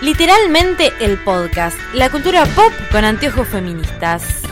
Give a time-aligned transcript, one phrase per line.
[0.00, 4.42] Literalmente el podcast, la cultura pop con anteojos feministas.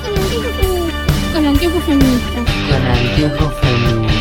[1.32, 2.44] Con anteojos feministas.
[2.68, 4.16] Con anteojos feministas.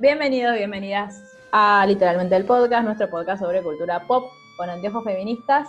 [0.00, 5.68] Bienvenidos, bienvenidas a literalmente el podcast, nuestro podcast sobre cultura pop con anteojos feministas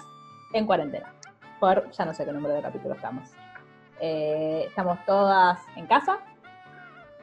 [0.53, 1.13] en cuarentena.
[1.59, 3.29] Por ya no sé qué número de capítulo estamos.
[3.99, 6.19] Eh, estamos todas en casa,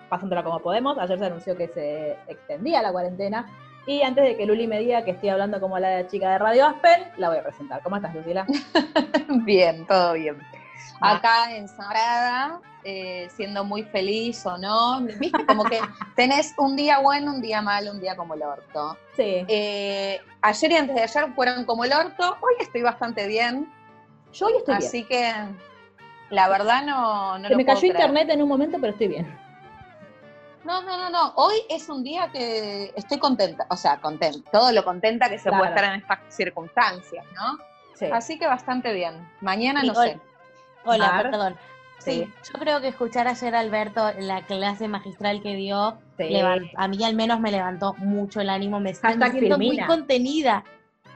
[0.08, 0.98] pasándola como podemos.
[0.98, 3.46] Ayer se anunció que se extendía la cuarentena.
[3.86, 6.66] Y antes de que Luli me diga que estoy hablando como la chica de Radio
[6.66, 7.82] Aspen, la voy a presentar.
[7.82, 8.46] ¿Cómo estás, Lucila?
[9.44, 10.38] Bien, todo bien.
[11.00, 15.44] Acá en Sagrada, eh, siendo muy feliz o no, ¿viste?
[15.46, 15.80] Como que
[16.16, 18.96] tenés un día bueno, un día malo, un día como el orto.
[19.16, 19.44] Sí.
[19.48, 23.70] Eh, ayer y antes de ayer fueron como el orto, hoy estoy bastante bien,
[24.32, 24.88] Yo hoy estoy bien.
[24.88, 25.32] así que
[26.30, 27.96] la verdad no, no Se lo me puedo cayó creer.
[28.08, 29.38] internet en un momento, pero estoy bien.
[30.64, 34.70] No, no, no, no, hoy es un día que estoy contenta, o sea, contenta, todo
[34.72, 35.58] lo contenta que se Claro.
[35.58, 37.58] puede estar en estas circunstancias, ¿no?
[37.94, 38.06] Sí.
[38.12, 39.26] Así que bastante bien.
[39.40, 40.18] Mañana Y no sé.
[40.84, 41.30] Hola, Mar.
[41.30, 41.56] perdón.
[42.00, 46.34] Sí, yo creo que escuchar ayer a Alberto la clase magistral que dio, Sí.
[46.76, 50.64] a mí al menos me levantó mucho el ánimo, me, Hashtag me siento muy contenida.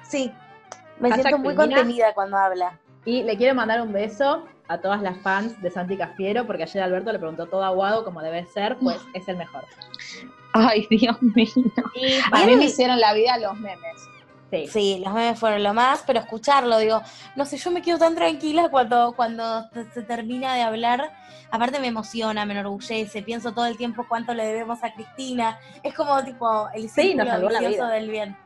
[0.02, 0.30] Sí,
[1.00, 1.76] me Hashtag siento muy Filmina.
[1.76, 2.78] contenida cuando habla.
[3.04, 6.82] Y le quiero mandar un beso a todas las fans de Santi Cafiero, porque ayer
[6.82, 9.64] Alberto le preguntó todo aguado como debe ser, pues es el mejor.
[10.54, 11.46] Ay, Dios mío.
[11.94, 14.08] Y A mí me hicieron la vida los memes.
[14.54, 14.68] Sí.
[14.68, 17.00] Sí, los memes fueron lo más, pero escucharlo, digo,
[17.36, 21.12] no sé, yo me quedo tan tranquila cuando, cuando se- termina de hablar.
[21.50, 25.58] Aparte me emociona, me enorgullece, pienso todo el tiempo cuánto le debemos a Cristina.
[25.82, 27.88] Es como tipo el Sí, círculo vicioso vida.
[27.90, 28.36] del bien.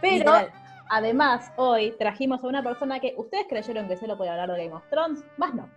[0.00, 0.52] Pero Literal.
[0.90, 4.74] además, hoy trajimos a una persona que ustedes creyeron que solo podía hablar de Game
[4.76, 5.68] of Thrones, más no.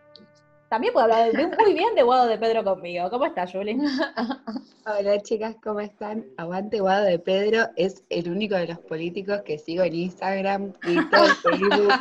[0.70, 3.10] También puede hablar de- muy bien de Guado de Pedro conmigo.
[3.10, 3.78] ¿Cómo estás, Julie?
[4.86, 6.26] Hola chicas, ¿cómo están?
[6.38, 11.20] Aguante Guado de Pedro es el único de los políticos que sigo en Instagram, Twitter,
[11.44, 11.94] Facebook,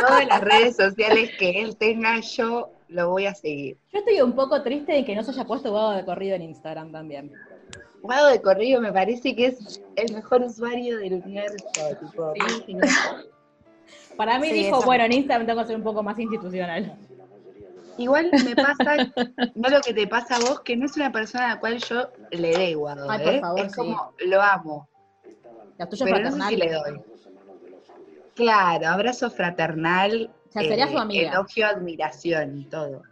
[0.00, 3.76] todas las redes sociales que él tenga, yo lo voy a seguir.
[3.92, 6.42] Yo estoy un poco triste de que no se haya puesto Guado de corrido en
[6.42, 7.32] Instagram también.
[8.00, 11.56] Guado de Corrido me parece que es el mejor usuario del universo,
[12.00, 12.32] tipo,
[14.16, 14.86] Para mí Sí, dijo, eso.
[14.86, 16.96] bueno, en Instagram tengo que ser un poco más institucional.
[17.98, 18.96] Igual me pasa,
[19.54, 21.78] no lo que te pasa a vos, que no es una persona a la cual
[21.78, 23.40] yo le dé Guado, Ay, por ¿eh?
[23.40, 23.78] favor, es sí.
[23.78, 24.88] como, lo amo,
[25.78, 26.48] La tuya pero no sé fraternal.
[26.48, 27.02] si le doy.
[28.34, 31.30] Claro, abrazo fraternal, O sea, sería eh, su amiga.
[31.32, 33.02] elogio, admiración y todo.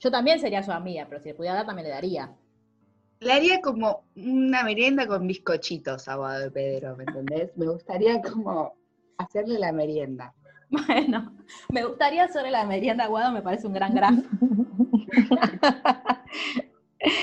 [0.00, 2.32] Yo también sería su amiga, pero si le pudiera dar también le daría.
[3.20, 7.56] Le haría como una merienda con bizcochitos a Guado de Pedro, ¿me entendés?
[7.56, 8.74] Me gustaría como
[9.16, 10.34] hacerle la merienda.
[10.86, 11.32] Bueno,
[11.70, 14.14] me gustaría hacerle la merienda a Guado, me parece un gran graf.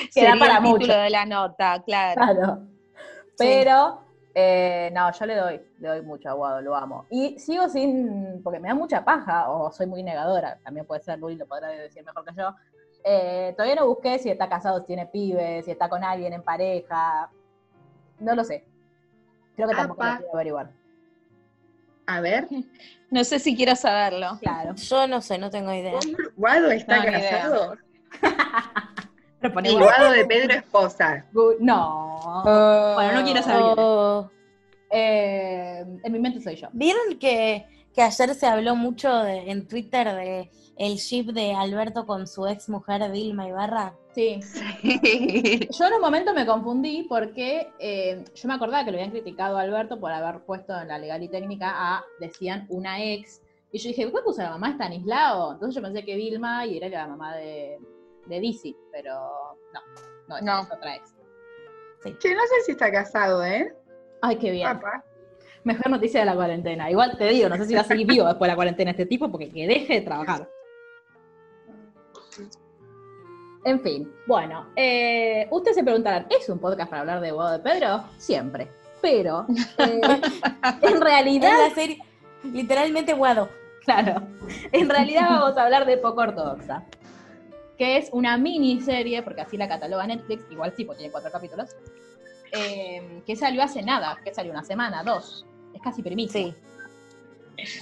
[0.09, 0.79] Sería para el mucho.
[0.79, 2.15] título de la nota, claro.
[2.15, 2.67] Claro.
[3.37, 4.01] Pero,
[4.33, 7.05] eh, no, yo le doy, le doy mucho a Guado, lo amo.
[7.11, 11.19] Y sigo sin, porque me da mucha paja, o soy muy negadora, también puede ser,
[11.19, 12.55] Luli lo podrá decir mejor que yo.
[13.03, 16.41] Eh, todavía no busqué si está casado, si tiene pibes, si está con alguien en
[16.41, 17.29] pareja.
[18.19, 18.65] No lo sé.
[19.55, 20.69] Creo que tampoco lo quiero averiguar.
[22.07, 22.47] A ver,
[23.11, 24.39] No sé si quiero saberlo.
[24.41, 24.75] Claro.
[24.75, 25.99] Yo no sé, no tengo idea.
[26.35, 27.77] Guado está No, casado.
[29.77, 30.11] Guado.
[30.11, 31.25] De Pedro esposa.
[31.59, 32.41] No.
[32.95, 33.75] Bueno, no quiero saber.
[33.77, 34.29] Oh.
[34.89, 36.67] Eh, en mi mente soy yo.
[36.73, 42.05] ¿Vieron que, que ayer se habló mucho de- en Twitter de el ship de Alberto
[42.05, 43.95] con su ex mujer Vilma Ibarra?
[44.13, 44.39] Sí.
[45.71, 49.57] Yo en un momento me confundí porque eh, yo me acordaba que lo habían criticado
[49.57, 53.41] a Alberto por haber puesto en la legal y técnica a, decían, una ex.
[53.71, 55.53] Y yo dije, ¿cuál puso la mamá de Stanislao?
[55.53, 57.77] Entonces yo pensé que Vilma y era la mamá de,
[58.27, 59.13] de Dizzy, pero
[59.73, 59.81] no,
[60.29, 60.61] no, esa No.
[60.61, 61.13] es otra ex.
[62.19, 63.73] Che, no sé si está casado, ¿eh?
[64.21, 64.67] Ay, qué bien.
[64.67, 65.03] Papá.
[65.65, 66.89] Mejor noticia de la cuarentena.
[66.89, 69.05] Igual te digo, no sé si va a seguir vivo después de la cuarentena este
[69.07, 70.47] tipo porque que deje de trabajar.
[73.65, 77.59] En fin, bueno, eh, ustedes se preguntarán, ¿es un podcast para hablar de Guado de
[77.59, 78.03] Pedro?
[78.17, 78.67] Siempre.
[79.01, 79.45] Pero,
[79.79, 80.01] eh,
[80.81, 81.97] en Es realidad, la serie,
[82.43, 83.49] literalmente Guado.
[83.83, 84.21] claro,
[84.71, 86.83] en realidad vamos a hablar de Poco Ortodoxa,
[87.77, 91.75] que es una miniserie, porque así la cataloga Netflix, igual sí, porque tiene cuatro capítulos,
[92.51, 95.54] eh, que salió hace nada, que salió una semana, dos, es
[95.85, 96.41] casi primicia.
[96.41, 96.55] Sí.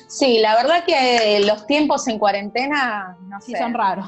[0.07, 3.57] Sí, la verdad que los tiempos en cuarentena, no Sí, sé.
[3.57, 4.07] son raros.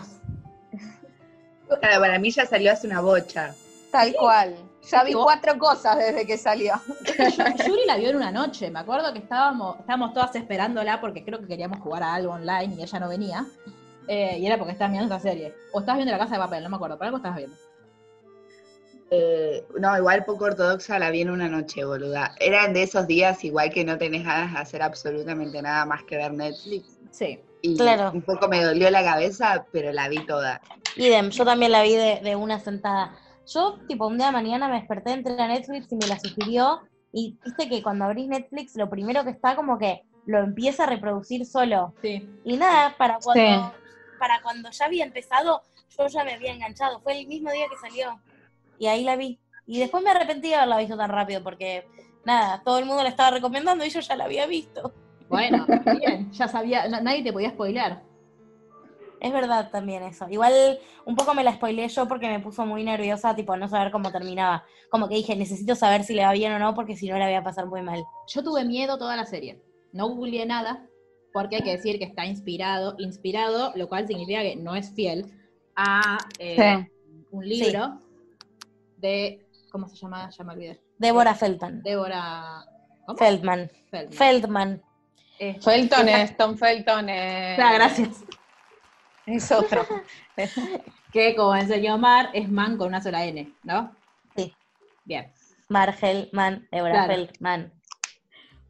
[1.82, 3.56] Claro, para mí ya salió hace una bocha.
[3.92, 4.56] Tal cual.
[4.92, 6.76] Ya vi cuatro cosas desde que salió.
[7.66, 8.70] Yuri la vio en una noche.
[8.70, 12.76] Me acuerdo que estábamos, estábamos todas esperándola porque creo que queríamos jugar a algo online
[12.78, 13.46] y ella no venía.
[14.08, 15.56] Eh, y era porque estabas viendo esta serie.
[15.74, 16.98] O estabas viendo La Casa de Papel, no me acuerdo.
[17.00, 17.56] Pero algo estabas viendo.
[19.12, 22.34] Eh, no, igual poco ortodoxa la vi en una noche, boluda.
[22.40, 26.18] Eran de esos días igual que no tenés ganas de hacer absolutamente nada más que
[26.18, 26.98] ver Netflix.
[27.12, 27.40] Sí.
[27.62, 28.12] Y Claro.
[28.13, 30.62] un poco me dolió la cabeza, pero la vi toda.
[30.96, 33.16] Idem, yo también la vi de, de una sentada.
[33.48, 36.81] Yo, tipo, un día de mañana me desperté, entré a Netflix y me la sugirió.
[37.12, 40.88] Y viste que cuando abrís Netflix, lo primero que está como que lo empieza a
[40.88, 41.94] reproducir solo.
[42.01, 42.28] Sí.
[42.44, 43.74] Y nada, para cuando, Sí.
[44.19, 45.62] para cuando ya había empezado,
[45.98, 47.00] yo ya me había enganchado.
[47.01, 48.19] Fue el mismo día que salió.
[48.80, 49.39] Y ahí la vi.
[49.68, 51.88] Y después me arrepentí de haberla visto tan rápido porque,
[52.25, 54.94] nada, todo el mundo la estaba recomendando y yo ya la había visto.
[55.27, 55.66] Bueno,
[56.00, 56.31] bien.
[56.31, 58.04] Ya sabía, na- nadie te podía spoilear.
[59.19, 60.27] Es verdad también eso.
[60.30, 63.92] Igual un poco me la spoileé yo porque me puso muy nerviosa, tipo, no saber
[63.92, 64.66] cómo terminaba.
[64.92, 67.25] Como que dije, necesito saber si le va bien o no, porque si no la
[67.25, 68.04] voy a pasar muy mal.
[68.27, 69.63] Yo tuve miedo toda la serie.
[69.94, 70.86] No googleé nada,
[71.33, 75.25] porque hay que decir que está inspirado, inspirado, lo cual significa que no es fiel
[75.75, 76.86] a eh,
[77.31, 78.01] un libro
[79.06, 79.46] de.
[79.72, 80.30] ¿Cómo se llama?
[80.30, 80.81] Ya me olvidé.
[80.98, 81.84] Débora Feldman.
[81.84, 82.66] Débora.
[83.06, 83.18] ¿Cómo?
[83.18, 83.69] Feldman.
[83.92, 84.13] Feldman.
[84.13, 84.81] Feldman.
[85.40, 88.24] Eh, Felton es, Tom Felton es, ah, gracias.
[89.25, 89.86] es otro.
[91.12, 93.96] Que como enseñó Mar, es man con una sola N, ¿no?
[94.36, 94.54] Sí.
[95.06, 95.31] Bien.
[95.69, 97.13] Margelman, Débora Claro.
[97.13, 97.74] Feldman.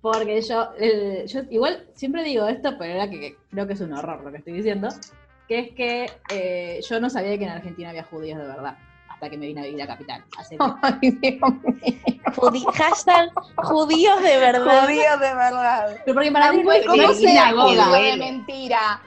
[0.02, 3.82] Porque yo, el- yo igual siempre digo esto, pero era que, que creo que es
[3.82, 4.90] un horror lo que estoy diciendo,
[5.48, 8.78] que es que eh, yo no sabía que en Argentina había judíos de verdad,
[9.26, 10.24] hasta que me vine a vivir a Capital.
[10.38, 11.60] Hace Ay, Dios mío.
[12.36, 14.84] Judi- hashtag judíos de verdad.
[14.86, 15.98] Judío de verdad.
[16.06, 19.02] Pero porque para mí no hay ¿Cómo Sí, se sí, sinagoga de mentira?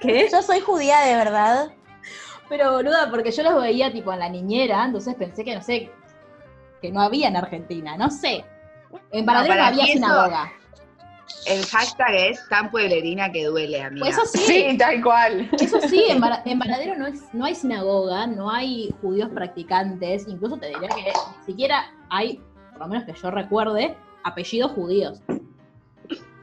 [0.00, 0.28] ¿Qué?
[0.30, 1.70] Yo soy judía de verdad.
[2.48, 5.90] Pero boluda, porque yo los veía tipo en la niñera, entonces pensé que no sé,
[6.80, 8.44] que no había en Argentina, no sé.
[9.10, 10.52] En Paradero no, para había eso- sinagoga.
[11.46, 14.06] El hashtag es tan pueblerina que duele, amiga.
[14.06, 14.38] Pues eso sí,
[14.70, 15.48] Sí, tal cual.
[15.60, 20.26] Eso sí, en, Vara- en Varadero no, es- no hay sinagoga, no hay judíos practicantes,
[20.28, 22.40] incluso te diría que ni siquiera hay,
[22.72, 25.20] por lo menos que yo recuerde, apellidos judíos.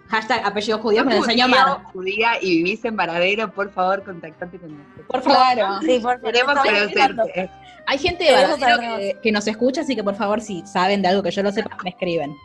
[0.10, 1.84] Hashtag apellidos judíos me lo enseñó Mar.
[1.92, 5.06] judía y vivís en Varadero, por favor, contactate con nosotros.
[5.08, 5.38] Por favor.
[5.54, 5.80] Claro.
[5.82, 6.22] Sí, por favor.
[6.22, 7.50] Queremos conocerte.
[7.88, 11.08] Hay gente de Varadero que, que nos escucha, así que por favor, si saben de
[11.08, 12.36] algo que yo lo sepa, me escriben.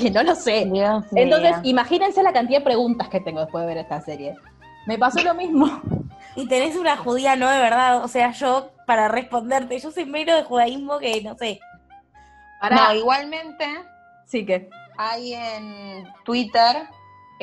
[0.00, 0.64] Que no lo sé.
[0.66, 4.34] Dios Entonces, imagínense la cantidad de preguntas que tengo después de ver esta serie.
[4.86, 5.66] Me pasó lo mismo.
[6.36, 10.36] Y tenés una judía no de verdad, o sea, yo para responderte, yo soy menos
[10.36, 11.58] de judaísmo que, no sé,
[12.60, 12.76] Pará.
[12.76, 13.66] No, igualmente
[14.26, 14.68] sí que.
[14.96, 16.86] hay en Twitter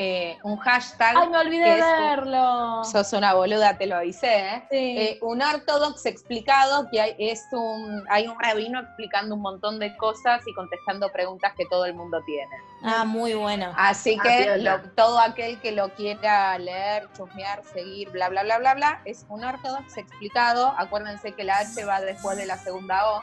[0.00, 1.16] eh, un hashtag.
[1.16, 2.84] Ay, me olvidé que de es- verlo.
[2.84, 4.62] Sos una boluda, te lo avisé, ¿eh?
[4.70, 4.76] Sí.
[4.98, 9.96] Eh, un ortodox explicado que hay, es un, hay un rabino explicando un montón de
[9.96, 12.48] cosas y contestando preguntas que todo el mundo tiene.
[12.84, 13.72] ah, muy bueno.
[13.76, 18.58] Así Ah, que lo- todo aquel que lo quiera leer, chusmear, seguir, bla, bla, bla,
[18.58, 20.72] bla, bla, es un ortodox explicado.
[20.78, 23.22] Acuérdense que la H va después de la segunda O,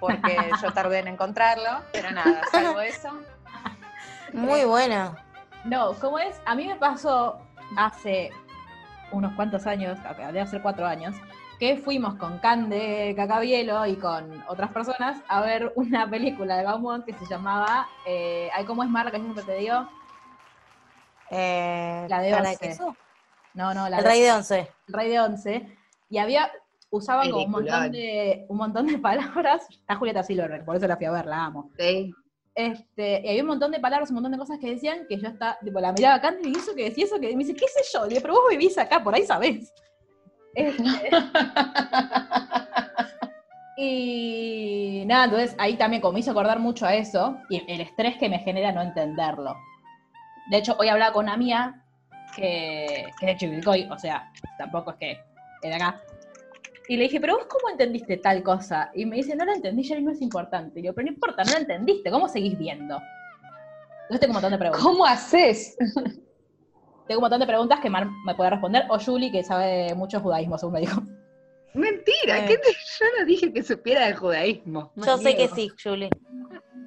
[0.00, 3.10] porque yo tardé en encontrarlo, pero nada, salvo eso.
[4.32, 5.14] Muy bueno.
[5.64, 6.40] No, ¿cómo es?
[6.44, 7.38] A mí me pasó
[7.76, 8.30] hace
[9.12, 11.14] unos cuantos años, debe ser cuatro años,
[11.58, 17.04] que fuimos con Cande Cacabielo y con otras personas a ver una película de Gaumont
[17.04, 19.10] que se llamaba eh, Ay, ¿cómo es Mar?
[19.10, 19.88] Que siempre te dio.
[21.30, 22.58] Eh, La de ¿cara once.
[22.68, 22.96] queso?
[23.54, 24.72] No, no, la El de- rey de once.
[24.88, 25.78] El Rey de Once.
[26.10, 26.50] Y había,
[26.90, 29.66] usaban como un montón de, un montón de palabras.
[29.70, 31.70] Está Julieta Silver, por eso la fui a ver, la amo.
[31.78, 32.12] Sí.
[32.54, 35.28] Este, y había un montón de palabras, un montón de cosas que decían que yo
[35.28, 37.82] estaba, tipo, la miraba acá y hizo que decía eso, que me dice, ¿qué sé
[37.92, 38.06] yo?
[38.06, 39.72] Le pero vos vivís acá, por ahí sabés.
[40.54, 40.82] Este,
[43.76, 48.16] y nada, entonces ahí también como me hizo acordar mucho a eso, y el estrés
[48.18, 49.56] que me genera no entenderlo.
[50.50, 51.82] De hecho, hoy hablaba con una mía
[52.36, 55.18] que, que es de Chivilcoy, o sea, tampoco es que es
[55.62, 56.00] de acá.
[56.88, 58.90] Y le dije, pero vos cómo entendiste tal cosa?
[58.94, 60.72] Y me dice, no la entendí, ya no es importante.
[60.78, 63.00] Y le digo, pero no importa, no la entendiste, ¿cómo seguís viendo?
[64.02, 64.84] Entonces tengo un montón de preguntas.
[64.84, 65.76] ¿Cómo haces?
[67.06, 70.20] Tengo un montón de preguntas que Mar me puede responder, o Julie, que sabe mucho
[70.20, 71.02] judaísmo, según me dijo.
[71.74, 72.44] Mentira, Eh.
[72.48, 74.90] ¿qué te- yo no dije que supiera del judaísmo.
[74.96, 76.08] Yo sé que sí, Julie.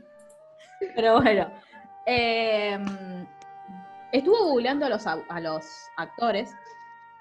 [0.96, 1.51] Pero bueno.
[2.06, 2.80] eh,
[4.12, 5.66] estuve googleando a los, a los
[5.98, 6.50] actores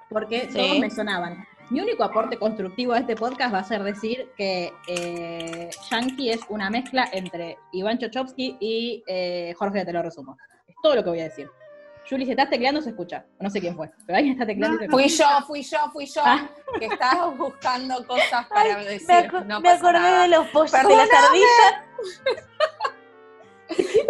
[0.09, 0.57] porque Sí.
[0.57, 1.45] todos me sonaban.
[1.71, 6.41] Mi único aporte constructivo a este podcast va a ser decir que eh, Yankee es
[6.49, 10.37] una mezcla entre Iván Chochovsky y eh, Jorge, te lo resumo.
[10.69, 11.51] Es todo lo que voy a decir.
[12.09, 13.25] Juli, si estás tecleando se escucha.
[13.41, 15.03] No sé quién fue, pero alguien está tecleando y se escucha.
[15.03, 16.49] Fui yo, fui yo, fui yo, Ah.
[16.79, 19.09] que estaba buscando cosas para decir.
[19.09, 20.23] Me, acu- no me pasa acordé nada.
[20.23, 21.75] de los pollos de las ardillas.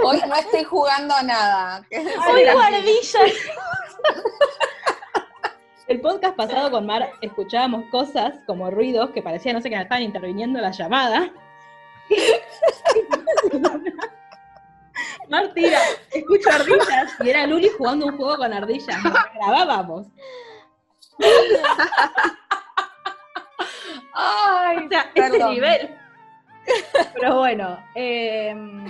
[0.04, 1.86] Hoy no estoy jugando a nada.
[1.90, 3.16] Oigo ardillas.
[5.88, 10.02] El podcast pasado con Mar escuchábamos cosas como ruidos que parecía, no sé, que estaban
[10.02, 11.30] interviniendo en la llamada.
[15.28, 15.78] Mar tira,
[16.12, 19.00] escucho ardillas y era Luli jugando un juego con ardillas.
[19.04, 20.08] Nos grabábamos.
[24.12, 25.96] Ay, O sea, ese nivel.
[27.14, 27.78] Pero bueno.
[27.94, 28.86] em,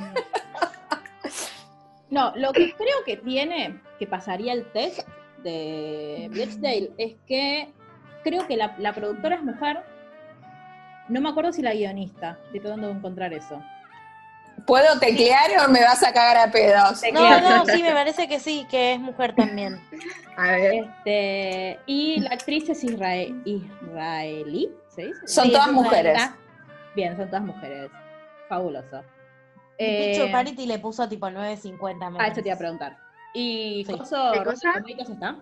[2.09, 5.07] no, lo que creo que tiene, que pasaría el test
[5.51, 7.73] de Blitzdale, es que
[8.25, 9.83] creo que la, la productora es mujer.
[11.09, 12.39] No me acuerdo si la guionista.
[12.47, 13.63] Estoy tratando de encontrar eso.
[14.67, 17.03] ¿Puedo teclear o me vas a cagar a pedos?
[17.13, 19.81] No, no, sí, me parece que sí, que es mujer también.
[20.39, 20.75] A ver.
[20.85, 25.21] Este, y la actriz es israe- israelí, ¿se dice?
[25.27, 26.19] Son Sí, todas es mujeres.
[26.21, 26.35] Ah,
[26.95, 27.91] Bien, son todas mujeres.
[28.49, 29.03] Fabuloso.
[29.79, 32.11] Y Picture Eh, Parity le puso tipo 9.50.
[32.11, 32.97] me Ah, eso te iba a preguntar.
[33.39, 33.99] ¿Y Sí.
[33.99, 34.73] Coso, ¿Qué cosa?
[34.97, 35.37] Está?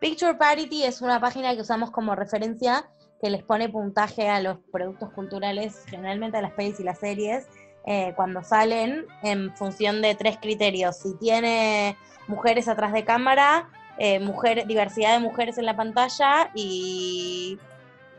[0.00, 2.90] Picture Parity es una página que usamos como referencia
[3.22, 7.46] que les pone puntaje a los productos culturales, generalmente a las pelis y las series,
[7.86, 10.96] eh, cuando salen en función de tres criterios.
[10.96, 17.60] Si tiene mujeres atrás de cámara, eh, mujer, diversidad de mujeres en la pantalla y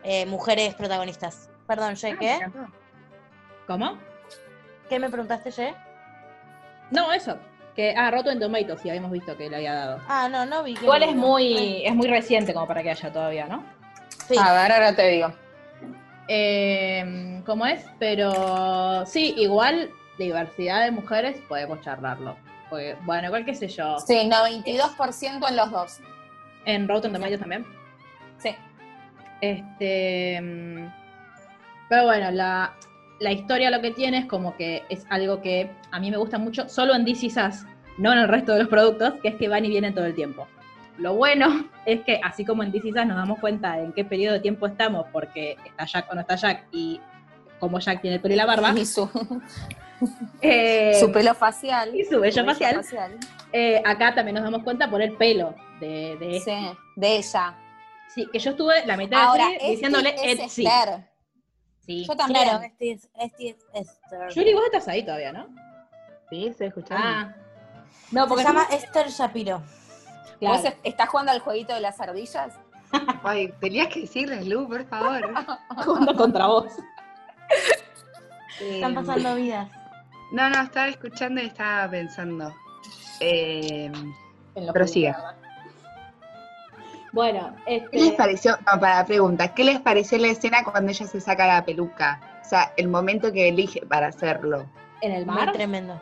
[0.04, 1.50] eh, mujeres protagonistas.
[1.68, 2.40] Perdón, Ye, Ah, ¿qué?
[3.68, 3.98] ¿Cómo?
[4.88, 5.76] ¿Qué me preguntaste, Ye?
[6.92, 7.38] No, eso.
[7.76, 10.00] Que, ah, Roto en Tomatoes, sí, habíamos visto que le había dado.
[10.08, 13.12] Ah, no, no vi que Igual es muy, es muy reciente como para que haya
[13.12, 13.64] todavía, ¿no?
[14.28, 14.36] Sí.
[14.40, 15.34] A ver, ahora te digo.
[16.28, 17.86] Eh, ¿Cómo es?
[18.00, 22.38] Pero sí, igual diversidad de mujeres podemos charlarlo.
[22.70, 24.00] Porque, bueno, igual qué sé yo.
[24.00, 26.00] Sí, 92% en los dos.
[26.66, 27.66] En Rotten Tomatoes también.
[28.38, 28.56] Sí.
[29.42, 30.40] Este.
[30.42, 30.88] mm,
[31.90, 32.74] Pero bueno, la,
[33.20, 36.38] la historia lo que tiene es como que es algo que a mí me gusta
[36.38, 37.66] mucho, solo en Is Us,
[37.98, 40.16] no en el resto de los productos, que es que van y vienen todo el
[40.16, 40.48] tiempo.
[40.98, 44.04] Lo bueno es que, así como en Is Us nos damos cuenta de en qué
[44.04, 47.00] periodo de tiempo estamos, porque está Jack o no está Jack, y
[47.60, 49.10] como Jack tiene el pelo y la barba, Y su,
[50.42, 51.96] eh, su pelo facial.
[51.96, 53.18] y su vello Su facial,
[53.54, 56.52] eh, acá también nos damos cuenta por el pelo de, de Sí,
[56.98, 57.56] de ella.
[58.10, 60.66] Sí, que yo estuve la mitad de la serie diciéndole este es Etsy.
[60.66, 61.15] Esther.
[61.86, 62.06] Sí.
[62.06, 62.44] Yo también.
[62.44, 64.30] Claro, este es, este es Esther.
[64.34, 65.48] Yuri, vos estás ahí todavía, ¿no?
[66.30, 67.04] Sí, estoy escuchando.
[67.06, 67.36] Ah.
[68.12, 69.62] No, Se porque llama Esther Shapiro.
[70.40, 70.56] Claro.
[70.58, 72.54] ¿Vos est- estás jugando al jueguito de las ardillas?
[73.24, 75.32] Ay, tenías que decirles, Lu, por favor.
[75.86, 76.74] jugando contra vos.
[78.62, 79.70] Eh, Están pasando vidas.
[80.32, 82.54] No, no, estaba escuchando y estaba pensando.
[83.20, 83.92] Eh,
[84.56, 85.36] En los Prosiga.
[87.16, 88.52] Bueno, ¿Qué les este, pareció?
[88.72, 92.20] No, para la pregunta, ¿qué les pareció la escena cuando ella se saca la peluca?
[92.42, 94.66] O sea, el momento que elige para hacerlo.
[95.02, 95.52] en el Muy mar.
[95.54, 95.94] tremendo.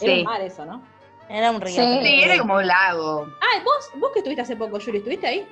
[0.00, 0.24] Era un Sí.
[0.24, 0.82] mar eso, ¿no?
[1.28, 1.74] Era un río.
[1.74, 2.00] Sí.
[2.02, 3.26] Sí, era como un lago.
[3.40, 5.46] Ah, vos, vos que estuviste hace poco, Yuri, ¿estuviste ahí?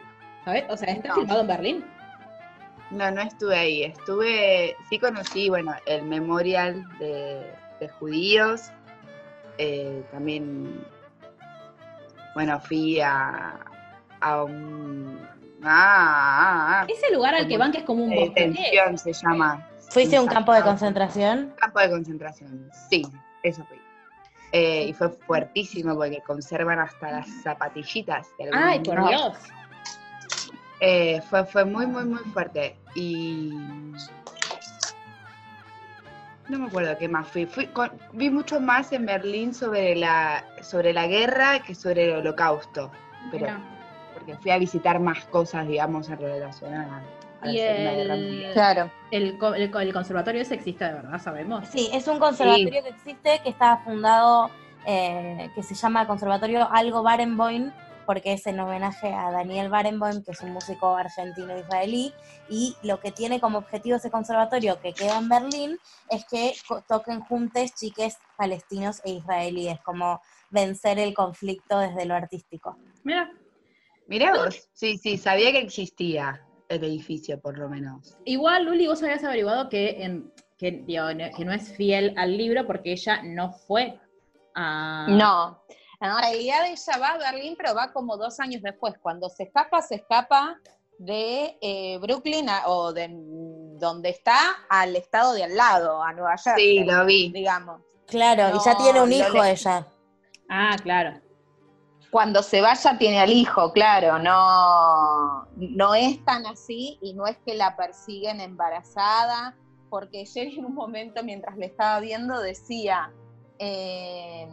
[0.45, 0.65] ¿Sabés?
[0.71, 1.15] O sea, ¿está No.
[1.17, 1.85] filmado en Berlín?
[2.91, 3.83] No, no estuve ahí.
[3.85, 8.71] Estuve, sí conocí, bueno, el memorial de, de judíos.
[9.59, 10.85] Eh, también,
[12.35, 13.59] bueno, fui a,
[14.23, 15.19] a un...
[15.65, 18.49] Ah, ah, Ese lugar al que van que es como un ah, bosque.
[18.49, 19.69] detención se llama.
[19.91, 21.55] ¿Fuiste a un campo de concentración?
[21.57, 23.03] Campo de concentración, sí,
[23.43, 23.79] eso fui.
[24.53, 28.27] Eh, y fue fuertísimo porque conservan hasta las zapatillitas.
[28.39, 29.07] de Ay, por.
[29.09, 29.39] Dios.
[30.81, 32.77] Eh, fue, fue muy, muy, muy fuerte.
[32.95, 33.51] Y.
[36.49, 37.47] No me acuerdo qué más fui.
[37.47, 42.17] Fui con- vi mucho más en Berlín sobre la, sobre la guerra que sobre el
[42.19, 42.91] holocausto.
[43.31, 43.47] Pero.
[44.23, 47.03] Porque fui a visitar más cosas, digamos, en relación a,
[47.41, 48.53] a la Y Segunda Guerra el- Mundial.
[48.53, 48.91] Claro.
[49.11, 51.67] El, el el conservatorio ese existe de verdad, sabemos.
[51.69, 54.51] Sí, es un conservatorio que existe, que está fundado,
[54.87, 57.73] eh, que se llama Conservatorio Algo Barenboim,
[58.07, 62.13] porque es en homenaje a Daniel Barenboim, que es un músico argentino-israelí,
[62.49, 65.79] y lo que tiene como objetivo ese conservatorio que queda en Berlín
[66.11, 66.53] es que
[66.89, 72.77] toquen juntos chiques palestinos e israelíes, como vencer el conflicto desde lo artístico.
[73.05, 73.31] Mira,
[74.07, 78.17] Mirá vos, sí, sí, sabía que existía el edificio, por lo menos.
[78.25, 82.37] igual, Luli, vos habías averiguado que, en, que, digo, no- que no es fiel al
[82.37, 83.99] libro porque ella no fue
[84.55, 85.07] a...
[85.09, 85.63] No.
[86.01, 88.95] En realidad ella va a Berlín, pero va como dos años después.
[89.01, 90.59] Cuando se escapa, se escapa
[90.99, 94.37] de eh, Brooklyn a- o de mm, donde está
[94.69, 96.79] al estado de al lado, a Nueva Jersey.
[96.79, 97.31] Sí, lo vi.
[97.33, 97.83] Digamos.
[98.07, 99.87] Claro, y ya tiene un hijo le- ella.
[100.49, 101.21] Ah, claro.
[102.13, 107.39] Cuando se vaya tiene al hijo, claro, no, no es tan así y no es
[107.47, 109.57] que la persiguen embarazada,
[109.89, 113.11] porque Jerry en un momento mientras le estaba viendo decía,
[113.59, 114.47] eh,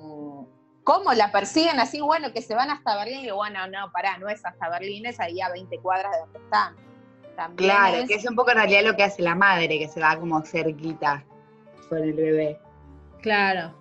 [0.85, 1.99] ¿cómo la persiguen así?
[1.99, 3.19] Bueno, que se van hasta Berlín.
[3.19, 6.19] Y digo, bueno, no, pará, no es hasta Berlín, es ahí a 20 cuadras de
[6.19, 6.75] donde están.
[7.35, 9.89] También Claro, es- que es un poco en realidad lo que hace la madre, que
[9.89, 11.25] se va como cerquita
[11.89, 12.57] con el bebé.
[13.21, 13.73] Claro.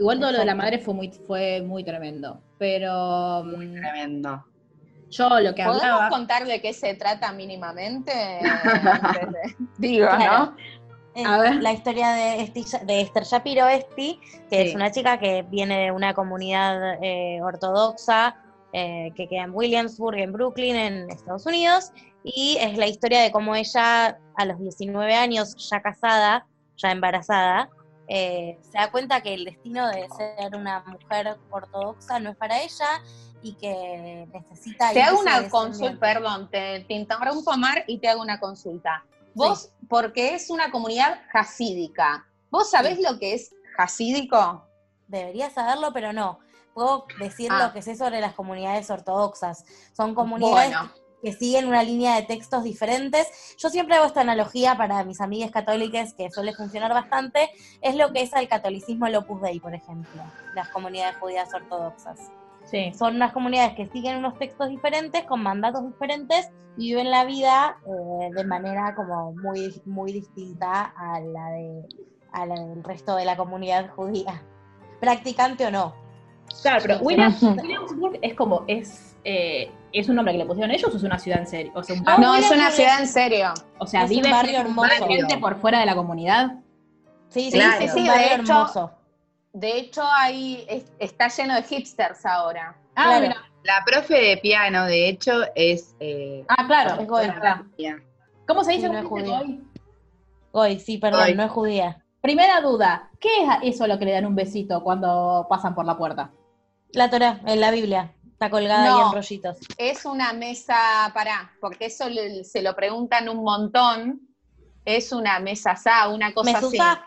[0.00, 2.40] Igual todo lo de la madre fue muy, fue muy tremendo.
[2.58, 4.44] Pero mm, Tremendo.
[5.10, 6.08] yo lo que ¿Podemos hablaba.
[6.08, 8.12] contar de qué se trata mínimamente?
[9.78, 10.44] Digo, Claro.
[10.46, 10.56] ¿no?
[11.14, 11.54] Es A ver.
[11.62, 14.68] la historia de, Esti- de Esther Shapiro Esti, que Sí.
[14.68, 18.36] es una chica que viene de una comunidad eh, ortodoxa
[18.72, 21.90] eh, que queda en Williamsburg, en Brooklyn, en Estados Unidos,
[22.22, 27.68] y es la historia de cómo ella, a los 19 años, ya casada, ya embarazada,
[28.12, 32.60] eh, se da cuenta que el destino de ser una mujer ortodoxa no es para
[32.60, 32.88] ella
[33.40, 38.20] y que necesita Te hago una consulta, perdón, te, te interrumpo, Mar, y te hago
[38.20, 39.04] una consulta.
[39.32, 44.66] Vos, porque es una comunidad jasídica, ¿vos sabés lo que es jasídico?
[45.06, 46.40] Debería saberlo, pero no.
[46.74, 47.66] Puedo decir Ah.
[47.66, 49.64] lo que sé sobre las comunidades ortodoxas.
[49.96, 53.26] Son comunidades Bueno, que siguen una línea de textos diferentes.
[53.58, 57.50] Yo siempre hago esta analogía para mis amigas católicas, que suele funcionar bastante.
[57.80, 60.22] Es lo que es el catolicismo el Opus Dei, por ejemplo,
[60.54, 62.18] las comunidades judías ortodoxas.
[62.64, 62.92] Sí.
[62.94, 67.78] Son unas comunidades que siguen unos textos diferentes, con mandatos diferentes, y viven la vida
[67.86, 71.88] eh, de manera como muy, muy distinta a la, de,
[72.32, 74.42] a la del resto de la comunidad judía.
[75.00, 76.09] Practicante o no.
[76.62, 77.46] Claro, pero Sí, William- sí.
[77.46, 81.18] Williamsburg es como, es, eh, es un nombre que le pusieron ellos o es una
[81.18, 81.72] ciudad en serio.
[81.74, 83.54] O sea, un No, barrio, no, es una ciudad en serio.
[83.78, 85.06] o sea es un vive barrio gente- hermoso.
[85.08, 86.56] gente por fuera de la comunidad.
[87.28, 87.80] Sí, sí, Claro.
[87.80, 88.90] sí, Sí, de hecho, hermoso.
[89.52, 92.76] De hecho, ahí es- está lleno de hipsters ahora.
[92.94, 93.20] Ah, Claro.
[93.22, 93.36] mira.
[93.64, 95.94] La profe de piano, de hecho, es.
[96.00, 97.00] eh, Ah, claro.
[97.00, 97.26] Es Goy.
[98.46, 98.88] ¿Cómo se Sí, dice?
[98.88, 99.38] no es ¿Cómo dice judía.
[99.38, 99.60] Goy?
[100.52, 101.34] Goy, sí, perdón, Goy.
[101.34, 102.04] no es judía.
[102.20, 103.28] Primera duda, ¿qué
[103.62, 106.30] es eso lo que le dan un besito cuando pasan por la puerta?
[106.92, 108.96] La Torah, en la Biblia, está colgada No.
[108.96, 109.58] ahí en rollitos.
[109.78, 114.20] Es una mesa, pará, porque eso le- se lo preguntan un montón.
[114.84, 117.00] Es una mesa sa, una cosa Mesuzá, así.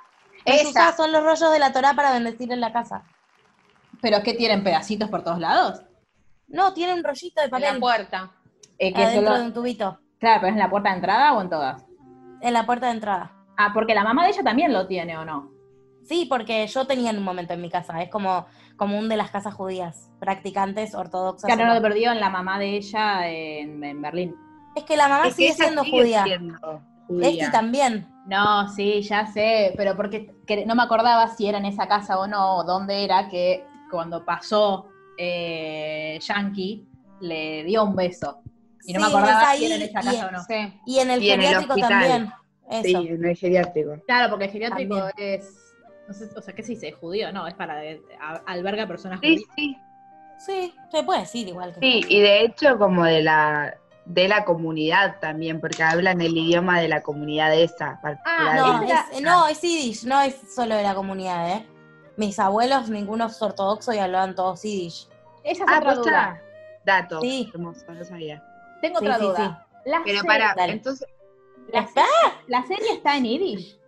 [0.46, 0.98] Mesuzá Esa.
[0.98, 3.04] son los rollos de la Torah para bendecir en la casa.
[4.02, 5.82] ¿Pero qué tienen pedacitos por todos lados?
[6.48, 8.32] No, tiene un rollito de En la papel puerta.
[8.78, 11.34] Eh, que adentro solo- de un tubito, Claro, pero es en la puerta de entrada
[11.34, 11.84] o en todas.
[12.42, 13.32] en la puerta de entrada.
[13.58, 15.52] Ah, porque la mamá de ella también lo tiene, ¿o no?
[16.04, 18.46] Sí, porque yo tenía en un momento en mi casa, es como
[18.78, 21.48] común de las casas judías, practicantes ortodoxas.
[21.48, 21.76] Claro, no no.
[21.76, 24.36] lo perdió en la mamá de ella en, en Berlín.
[24.76, 26.24] Es que la mamá Es que sigue siendo sigue judía.
[26.24, 27.30] siendo judía.
[27.30, 28.08] Esti también.
[28.26, 32.18] No, sí, ya sé, pero porque que no me acordaba si era en esa casa
[32.20, 34.88] o no, o dónde era que cuando pasó
[35.18, 36.88] eh, Yankee
[37.22, 38.42] le dio un beso.
[38.86, 40.32] Y no me Sí, acordaba es ahí si era en esa y casa en- o
[40.32, 40.44] no.
[40.44, 40.82] Sí.
[40.86, 42.32] Y en el Y en el geriátrico también.
[42.70, 42.84] Eso.
[42.84, 43.92] Sí, en el geriátrico.
[44.08, 45.40] Claro, porque el geriátrico También.
[45.42, 45.50] es,
[46.08, 46.92] no sé, o sea, ¿qué se dice?
[46.92, 47.32] ¿Judío?
[47.32, 49.50] No, es para, eh, a- alberga personas Sí, judías.
[49.56, 49.78] sí.
[50.46, 54.44] Sí, se puede decir igual que Sí, y de hecho como de la de la
[54.44, 58.56] comunidad también, porque hablan el idioma de la comunidad esa particular.
[58.58, 61.66] No, ese era- es, no, es yiddish, no es solo de la comunidad, ¿eh?
[62.18, 65.08] Mis abuelos, ninguno es ortodoxo y hablaban todos yiddish.
[65.46, 66.42] Esa es ah, otra duda.
[66.84, 67.22] Dato.
[67.22, 67.50] Sí.
[67.54, 68.44] Hermoso, no sabía.
[68.82, 69.68] Tengo Sí, otra sí, duda.
[69.86, 70.74] La, Pero serie, para, dale.
[70.74, 71.08] entonces,
[71.72, 72.08] la, Espera.
[72.48, 73.80] la serie está en Yiddish.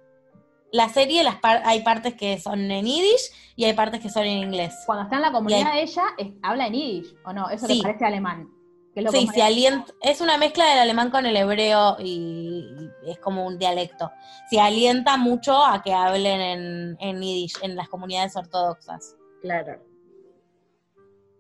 [0.76, 4.24] La serie, las par- hay partes que son en yiddish y hay partes que son
[4.26, 4.74] en inglés.
[4.86, 7.50] Cuando está en la comunidad de ella, es- habla en Yiddish, ¿o no?
[7.50, 7.78] Eso Sí.
[7.78, 8.50] le parece alemán.
[8.94, 12.66] Que es lo Sí, si alienta, es una mezcla del alemán con el hebreo y,
[13.06, 14.12] y es como un dialecto.
[14.50, 19.16] Se alienta mucho a que hablen en, en yiddish en las comunidades ortodoxas.
[19.42, 19.82] claro.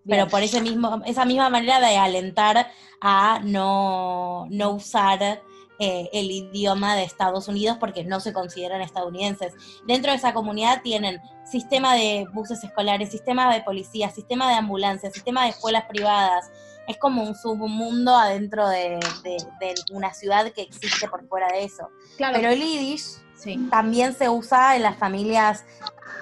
[0.08, 2.68] Pero por ese mismo, esa misma manera de alentar
[3.02, 5.42] a no, no usar
[5.80, 9.54] eh, el idioma de Estados Unidos porque no se consideran estadounidenses.
[9.86, 15.14] Dentro de esa comunidad tienen sistema de buses escolares, sistema de policía, sistema de ambulancias,
[15.14, 16.50] sistema de escuelas privadas.
[16.88, 21.64] Es como un submundo adentro de, de- de una ciudad que existe por fuera de
[21.64, 21.90] eso.
[22.16, 23.68] Claro, Pero el yiddish sí.
[23.72, 25.66] también se usa en las familias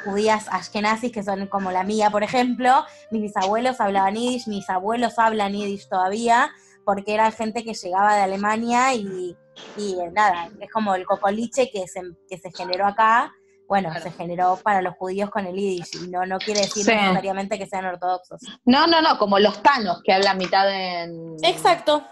[0.06, 2.86] judías ashkenazis, que son como la mía, por ejemplo.
[3.12, 6.50] Mis bisabuelos hablaban yiddish, mis abuelos hablan yiddish todavía,
[6.86, 9.38] porque era gente que llegaba de Alemania y,
[9.78, 13.32] y, eh, nada, es como el cocoliche que se, que se generó acá.
[13.68, 14.04] Bueno, Claro.
[14.04, 16.92] se generó para los judíos con el yiddish, y no, no quiere decir Sí.
[16.94, 18.42] necesariamente que sean ortodoxos.
[18.66, 21.36] No, no, no, como los tanos que hablan mitad en.
[21.44, 22.04] Exacto.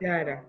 [0.00, 0.42] Claro.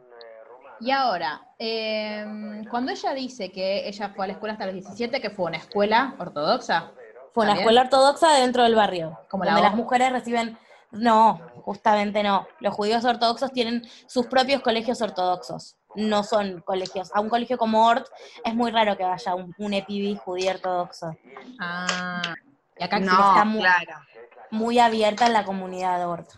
[0.79, 2.23] Y ahora, eh,
[2.69, 5.57] cuando ella dice que ella fue a la escuela hasta los 17, que fue una
[5.57, 6.91] escuela ortodoxa,
[7.33, 7.57] Fue una ¿También?
[7.63, 9.83] escuela ortodoxa dentro del barrio, Como la donde las otra.
[9.83, 10.57] mujeres reciben
[10.91, 12.47] No, justamente no.
[12.61, 15.75] Los judíos ortodoxos tienen sus propios colegios ortodoxos.
[15.95, 17.13] No son colegios.
[17.13, 18.07] A un colegio como Ort
[18.45, 21.17] es muy raro que vaya un, un EPB judío ortodoxo.
[21.59, 22.21] Ah,
[22.79, 23.91] y acá No, está muy- claro.
[24.49, 26.29] Muy abierta en la comunidad de Ort.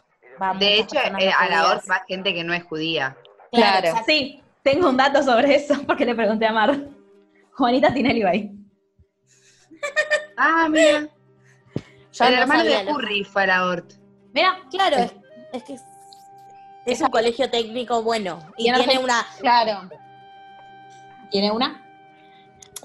[0.41, 1.67] Va De hecho, eh, a la.
[1.73, 3.15] ORT va gente que no es judía.
[3.51, 3.89] Claro.
[4.07, 6.75] Sí, tengo un dato sobre eso porque le pregunté a Mar.
[7.53, 8.51] Juanita Tinelli va ahí.
[10.37, 11.01] Ah, mira.
[12.13, 13.93] Yo el no hermano de lo- Curry fue a la ORT.
[14.33, 15.13] Mira, Claro, es,
[15.53, 15.83] es que es,
[16.85, 19.89] es un colegio técnico bueno y Y en tiene una Claro.
[21.29, 21.85] ¿tiene una?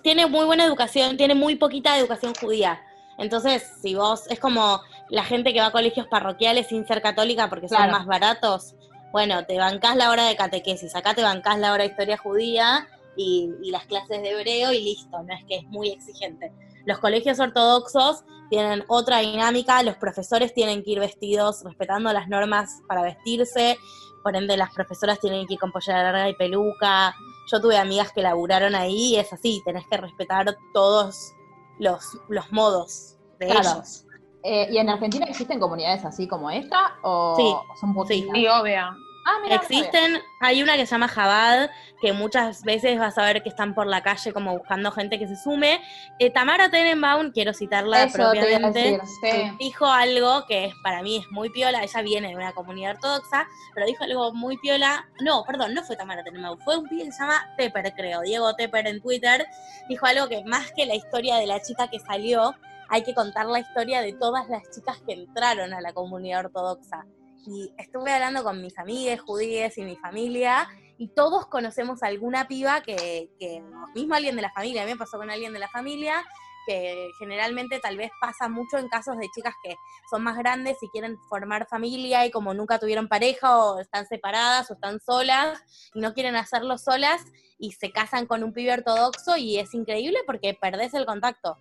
[0.03, 2.83] tiene muy buena educación, tiene muy poquita educación judía.
[3.17, 7.49] Entonces, si vos es como la gente que va a colegios parroquiales sin ser católica
[7.49, 7.85] porque Claro.
[7.85, 8.75] son más baratos,
[9.13, 12.87] bueno, te bancás la hora de catequesis, acá te bancás la hora de historia judía
[13.17, 16.53] y, y las clases de hebreo y listo, no es que es muy exigente.
[16.85, 22.83] Los colegios ortodoxos tienen otra dinámica, los profesores tienen que ir vestidos respetando las normas
[22.89, 23.79] para vestirse,
[24.23, 27.15] por ende las profesoras tienen que ir con pollera larga y peluca.
[27.53, 31.33] Yo tuve amigas que laburaron ahí y es así, tenés que respetar todos
[31.79, 33.71] los, los modos de Claro.
[33.71, 34.07] ellos.
[34.43, 36.97] Eh, ¿Y en Argentina existen comunidades así como esta?
[37.03, 38.35] ¿O Sí, son poquitas?
[38.35, 38.83] Sí, obvio.
[39.25, 39.57] Ah, mira.
[39.57, 43.75] Existen, hay una que se llama Jabad, que muchas veces vas a ver que están
[43.75, 45.81] por la calle como buscando gente que se sume.
[46.19, 49.01] Eh, Tamara Tenenbaum, quiero citarla Eso propiamente, decir.
[49.23, 49.57] Sí.
[49.59, 53.87] dijo algo que para mí es muy piola, ella viene de una comunidad ortodoxa, pero
[53.87, 57.21] dijo algo muy piola, no, perdón, no fue Tamara Tenenbaum, fue un pibe que se
[57.21, 59.47] llama Tepper, creo, Diego Tepper en Twitter,
[59.89, 62.55] dijo algo que más que la historia de la chica que salió,
[62.89, 67.07] hay que contar la historia de todas las chicas que entraron a la comunidad ortodoxa.
[67.47, 72.81] Y estuve hablando con mis amigas judías y mi familia, y todos conocemos alguna piba
[72.83, 73.63] que, que,
[73.95, 76.25] mismo alguien de la familia, a mí me pasó con alguien de la familia,
[76.67, 79.75] que generalmente tal vez pasa mucho en casos de chicas que
[80.11, 84.71] son más grandes y quieren formar familia y como nunca tuvieron pareja o están separadas
[84.71, 85.63] o están solas
[85.95, 87.23] y no quieren hacerlo solas
[87.59, 91.59] y se casan con un pibe ortodoxo y es increíble porque perdés el contacto.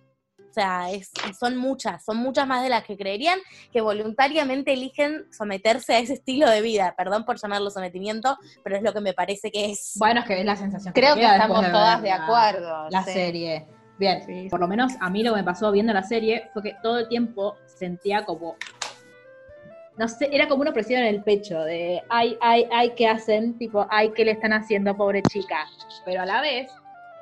[0.54, 3.40] O sea, es, son muchas, son muchas más de las que creerían
[3.72, 6.94] que voluntariamente eligen someterse a ese estilo de vida.
[6.96, 9.94] Perdón por llamarlo sometimiento, pero es lo que me parece que es.
[9.96, 12.88] Bueno, es que es la sensación Creo que estamos todas de acuerdo.
[12.90, 13.12] La sí.
[13.14, 13.66] serie.
[13.98, 14.46] Bien, Sí.
[14.48, 17.00] por lo menos a mí lo que me pasó viendo la serie fue que todo
[17.00, 18.54] el tiempo sentía como.
[19.96, 23.58] No sé, era como una presión en el pecho de ay, ay, ay, ¿qué hacen?
[23.58, 25.66] Tipo, ay, ¿qué le están haciendo, pobre chica?
[26.04, 26.70] Pero a la vez,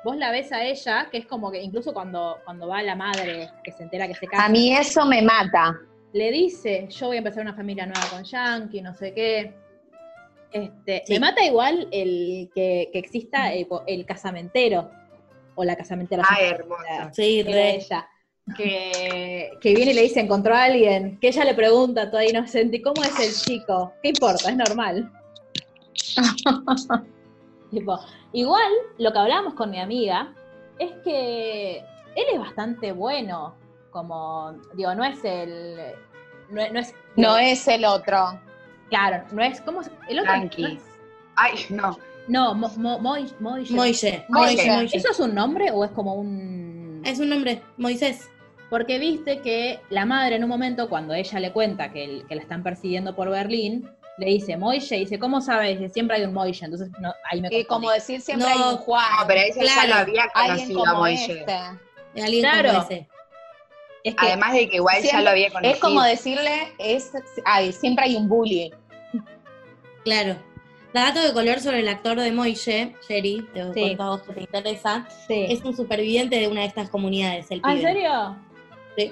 [0.03, 3.49] vos la ves a ella, que es como que incluso cuando, cuando va la madre
[3.63, 5.77] que se entera que se casa, A mí eso me mata.
[6.13, 9.53] le dice, yo voy a empezar una familia nueva con Yankee, no sé qué.
[10.51, 11.13] Este, Sí.
[11.13, 14.91] Me mata igual el que, que exista el, el casamentero,
[15.55, 16.23] o la casamentera.
[16.29, 17.13] Ay, yo- hermosa.
[17.13, 17.75] Sí, que re.
[17.75, 18.07] ella,
[18.57, 22.77] que, que viene y le dice, encontró a alguien, que ella le pregunta toda inocente,
[22.77, 23.93] ¿y cómo es el chico?
[24.03, 24.49] ¿Qué importa?
[24.49, 25.11] Es normal.
[27.73, 27.99] Tipo,
[28.33, 30.33] igual, lo que hablábamos con mi amiga
[30.79, 33.55] es que él es bastante bueno,
[33.91, 35.77] como, digo, no es el...
[36.49, 36.95] No, es- no es...
[37.15, 38.39] No es el otro.
[38.89, 39.59] Claro, no es...
[39.61, 39.89] ¿Cómo es?
[40.07, 40.31] El otro...
[40.33, 40.61] Yankee.
[40.61, 40.83] No, es-
[41.35, 41.97] Ay, no.
[42.27, 42.99] no, Mo- Mo-.
[42.99, 43.73] Moishe, Moishe.
[43.75, 44.97] Moishe, Moishe.
[44.97, 47.01] ¿Eso es un nombre o es como un...?
[47.05, 48.29] Es un nombre, Moisés.
[48.69, 52.35] Porque viste que la madre en un momento, cuando ella le cuenta que, el- que
[52.35, 55.79] la están persiguiendo por Berlín, le dice Moishe, y dice, ¿cómo sabes?
[55.79, 57.65] Dice, siempre hay un Moishe, entonces no, ahí me Y confundí.
[57.67, 59.05] como decir siempre No, hay un Juan.
[59.19, 61.39] No, pero ella ya Claro, lo había conocido a Moishe.
[61.39, 61.53] este.
[62.21, 62.69] Alguien Claro.
[62.69, 63.07] como ese.
[64.03, 65.73] Es que, Además de que igual ya lo había conocido.
[65.73, 67.11] Es como decirle, es,
[67.45, 68.71] ay, siempre hay un bully.
[70.03, 70.35] Claro.
[70.93, 73.79] Dato de color sobre el actor de Moishe, Jerry, te Sí.
[73.79, 75.07] cuento a vos que te interesa.
[75.27, 75.45] sí.
[75.49, 77.91] Es un superviviente de una de estas comunidades, el ¿Ah, ¿En pibe.
[77.93, 78.35] serio?
[78.97, 79.11] Sí.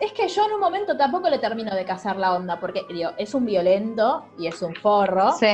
[0.00, 3.10] Es que yo en un momento tampoco le termino de cazar la onda, porque digo,
[3.16, 5.46] es un violento y es un forro, Sí.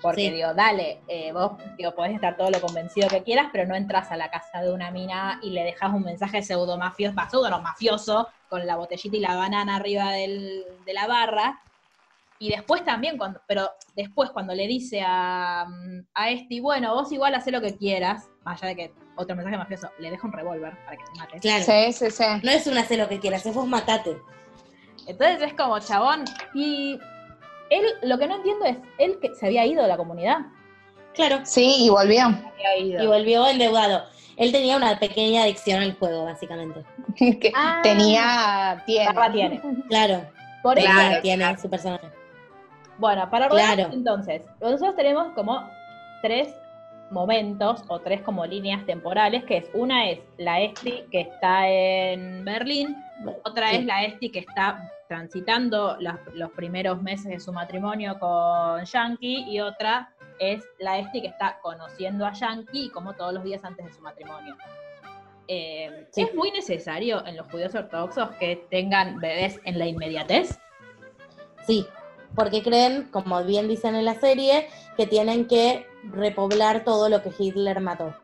[0.00, 0.30] porque Sí.
[0.30, 4.10] digo, dale, eh, vos digo, podés estar todo lo convencido que quieras, pero no entras
[4.12, 7.60] a la casa de una mina y le dejas un mensaje pseudo mafioso, pseudo no,
[7.60, 11.60] mafioso, con la botellita y la banana arriba del- de la barra.
[12.38, 17.10] Y después también, cuando, pero después cuando le dice a, mm, a este, bueno, vos
[17.12, 20.32] igual hacé lo que quieras, más allá de que otro mensaje mafioso, le deja un
[20.32, 21.38] revólver para que se mate.
[21.40, 21.64] Claro.
[21.64, 22.24] Sí, sí, sí.
[22.42, 24.16] No es un hacer lo que quieras, es vos matate.
[25.06, 26.24] Entonces es como chabón.
[26.54, 26.98] Y
[27.70, 30.38] él, lo que no entiendo es, él que se había ido de la comunidad.
[31.14, 31.40] Claro.
[31.44, 32.28] Sí, y volvió.
[32.78, 34.04] Y volvió endeudado.
[34.36, 36.84] Él tenía una pequeña adicción al juego, básicamente.
[37.16, 37.80] Que Ah.
[37.82, 39.06] Tenía, tiene.
[39.06, 39.60] Barba tiene.
[39.88, 40.22] Claro.
[40.62, 41.60] Por eso, Claro, Tiene, tiene claro.
[41.60, 42.08] su personaje.
[42.98, 43.92] bueno, para ordenar, Claro.
[43.94, 45.66] entonces, nosotros tenemos como
[46.22, 46.48] tres
[47.10, 52.44] momentos o tres como líneas temporales, que es una es la Esti que está en
[52.44, 52.96] Berlín,
[53.44, 53.76] otra Sí.
[53.76, 55.96] es la Esti que está transitando
[56.34, 61.58] los primeros meses de su matrimonio con Yankee y otra es la Esti que está
[61.62, 64.56] conociendo a Yankee como todos los días antes de su matrimonio.
[65.48, 66.22] Eh, Sí.
[66.22, 70.60] ¿Es muy necesario en los judíos ortodoxos que tengan bebés en la inmediatez?
[71.66, 71.86] Sí,
[72.36, 77.30] porque creen, como bien dicen en la serie, que tienen que repoblar todo lo que
[77.38, 78.14] Hitler mató.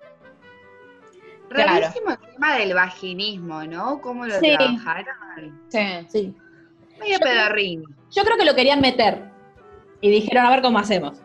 [1.49, 1.81] Claro.
[1.81, 4.01] Rarísimo el tema del vaginismo, ¿no?
[4.01, 4.55] ¿Cómo lo Sí.
[4.57, 5.61] trabajaron?
[5.69, 6.07] Sí.
[6.09, 6.35] Sí.
[6.99, 7.85] Medio pedorrín.
[8.11, 9.31] Yo creo que lo querían meter
[10.01, 11.21] y dijeron a ver cómo hacemos.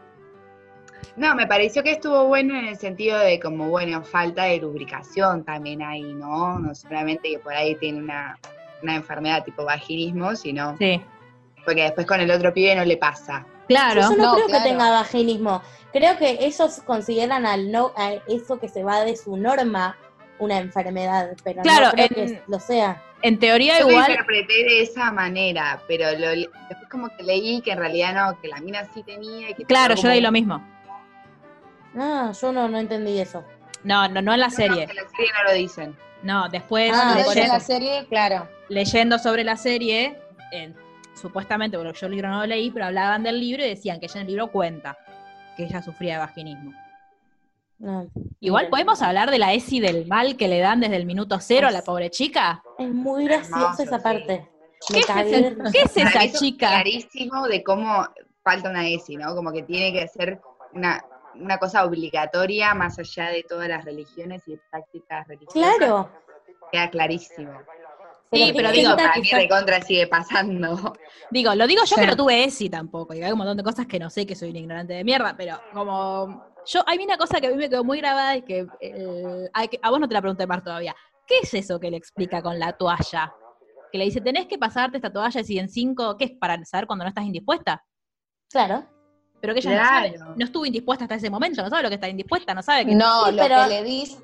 [1.15, 5.43] No, me pareció que estuvo bueno en el sentido de como, bueno, falta de lubricación
[5.43, 6.57] también ahí, ¿no?
[6.59, 8.37] No solamente que por ahí tiene una,
[8.81, 11.01] una enfermedad tipo vaginismo, sino Sí.
[11.65, 13.45] porque después con el otro pibe no le pasa.
[13.71, 14.01] Claro.
[14.01, 14.63] Yo no, No, creo claro.
[14.63, 15.61] que tenga vaginismo.
[15.91, 19.97] Creo que ellos consideran al no, a eso que se va de su norma
[20.39, 23.01] una enfermedad, pero Claro, no creo en- que lo sea.
[23.23, 27.61] En teoría Yo lo igual, interpreté de esa manera, pero lo, después como que leí
[27.61, 29.51] que en realidad no, que la mina sí tenía.
[29.51, 30.67] y que claro, tenía yo como- leí lo mismo.
[31.95, 33.43] Ah, yo no, no entendí eso.
[33.83, 34.83] No, no, no en la No, serie.
[34.83, 35.97] en la serie no lo dicen.
[36.23, 38.47] No, después Ah, leyendo, la serie, claro.
[38.69, 40.17] leyendo sobre la serie,
[40.51, 40.73] eh,
[41.21, 44.07] supuestamente, bueno, yo el libro no lo leí, pero hablaban del libro y decían que
[44.07, 44.97] ella en el libro cuenta
[45.55, 46.73] que ella sufría de vaginismo.
[47.79, 48.07] No.
[48.39, 51.67] Igual podemos hablar de la ESI del mal que le dan desde el minuto cero
[51.67, 52.61] a la pobre chica.
[52.77, 54.03] Es muy graciosa esa sí.
[54.03, 54.47] parte.
[54.87, 56.67] ¿Qué es, qué esa eso es chica?
[56.67, 58.07] Clarísimo de cómo
[58.43, 59.35] falta una ESI, ¿no?
[59.35, 60.39] Como que tiene que ser
[60.73, 61.03] una,
[61.35, 65.75] una cosa obligatoria más allá de todas las religiones y prácticas religiosas.
[65.77, 66.09] Claro.
[66.71, 67.51] Queda clarísimo.
[68.33, 70.93] Sí, pero digo, para que mí está- recontra sigue pasando.
[71.31, 72.01] Digo, lo digo yo Sí.
[72.01, 74.35] que no tuve ESI tampoco, y hay un montón de cosas que no sé, que
[74.35, 77.69] soy un ignorante de mierda, pero como yo, hay una cosa que a mí me
[77.69, 80.95] quedó muy grabada y que, eh, que- a vos no te la pregunté más todavía.
[81.27, 83.33] ¿Qué es eso que le explica con la toalla?
[83.91, 86.31] Que le dice, tenés que pasarte esta toalla y si en cinco, ¿qué es?
[86.31, 87.83] ¿Para saber cuando no estás indispuesta?
[88.49, 88.85] Claro.
[89.41, 89.85] Pero que ella Claro.
[90.11, 92.61] no sabe, no estuvo indispuesta hasta ese momento, no sabe lo que está indispuesta, no
[92.61, 92.95] sabe que...
[92.95, 94.21] No, Sí, lo pero- que le dice,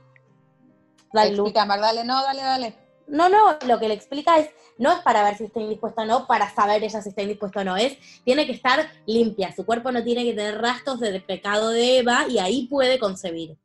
[1.14, 2.87] Dale, explica, Mar, dale, no, dale, dale.
[3.08, 6.06] No, no, lo que le explica es, no es para ver si está indispuesta o
[6.06, 9.66] no, para saber ella si está indispuesta o no, es, tiene que estar limpia, su
[9.66, 13.58] cuerpo no tiene que tener rastros del pecado de Eva y ahí puede concebir.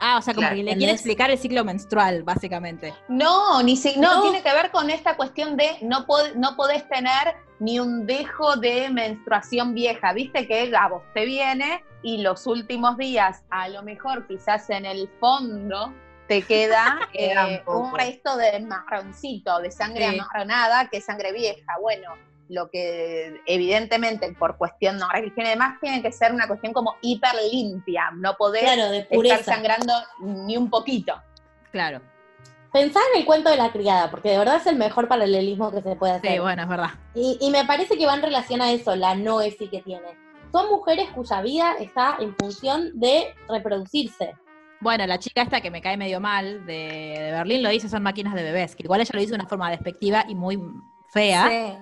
[0.00, 2.94] Ah, o sea, como Claro, que le quiere explicar el ciclo menstrual, básicamente.
[3.08, 4.22] No, ni si, no, No.
[4.22, 8.56] tiene que ver con esta cuestión de no, pod- no podés tener ni un dejo
[8.56, 10.12] de menstruación vieja.
[10.12, 14.84] Viste que a vos te viene y los últimos días, a lo mejor quizás en
[14.86, 15.92] el fondo,
[16.28, 20.18] te queda Queda un eh, un resto de marroncito, de sangre Sí.
[20.18, 21.74] amarronada, que es sangre vieja.
[21.80, 22.14] Bueno,
[22.48, 26.94] lo que evidentemente por cuestión no religión y demás tiene que ser una cuestión como
[27.02, 31.20] hiper limpia, no poder Claro, estar sangrando ni un poquito.
[31.72, 32.00] Claro.
[32.72, 35.80] Pensá en el cuento de la criada, porque de verdad es el mejor paralelismo que
[35.82, 36.32] se puede hacer.
[36.32, 36.90] Sí, bueno, es verdad.
[37.14, 40.06] Y, y me parece que va en relación a eso, la no ESI que tiene.
[40.52, 44.34] Son mujeres cuya vida está en función de reproducirse.
[44.80, 48.02] Bueno, la chica esta que me cae medio mal de, de Berlín lo dice son
[48.02, 50.58] máquinas de bebés, que igual ella lo dice de una forma despectiva y muy
[51.08, 51.48] fea.
[51.48, 51.78] Sí.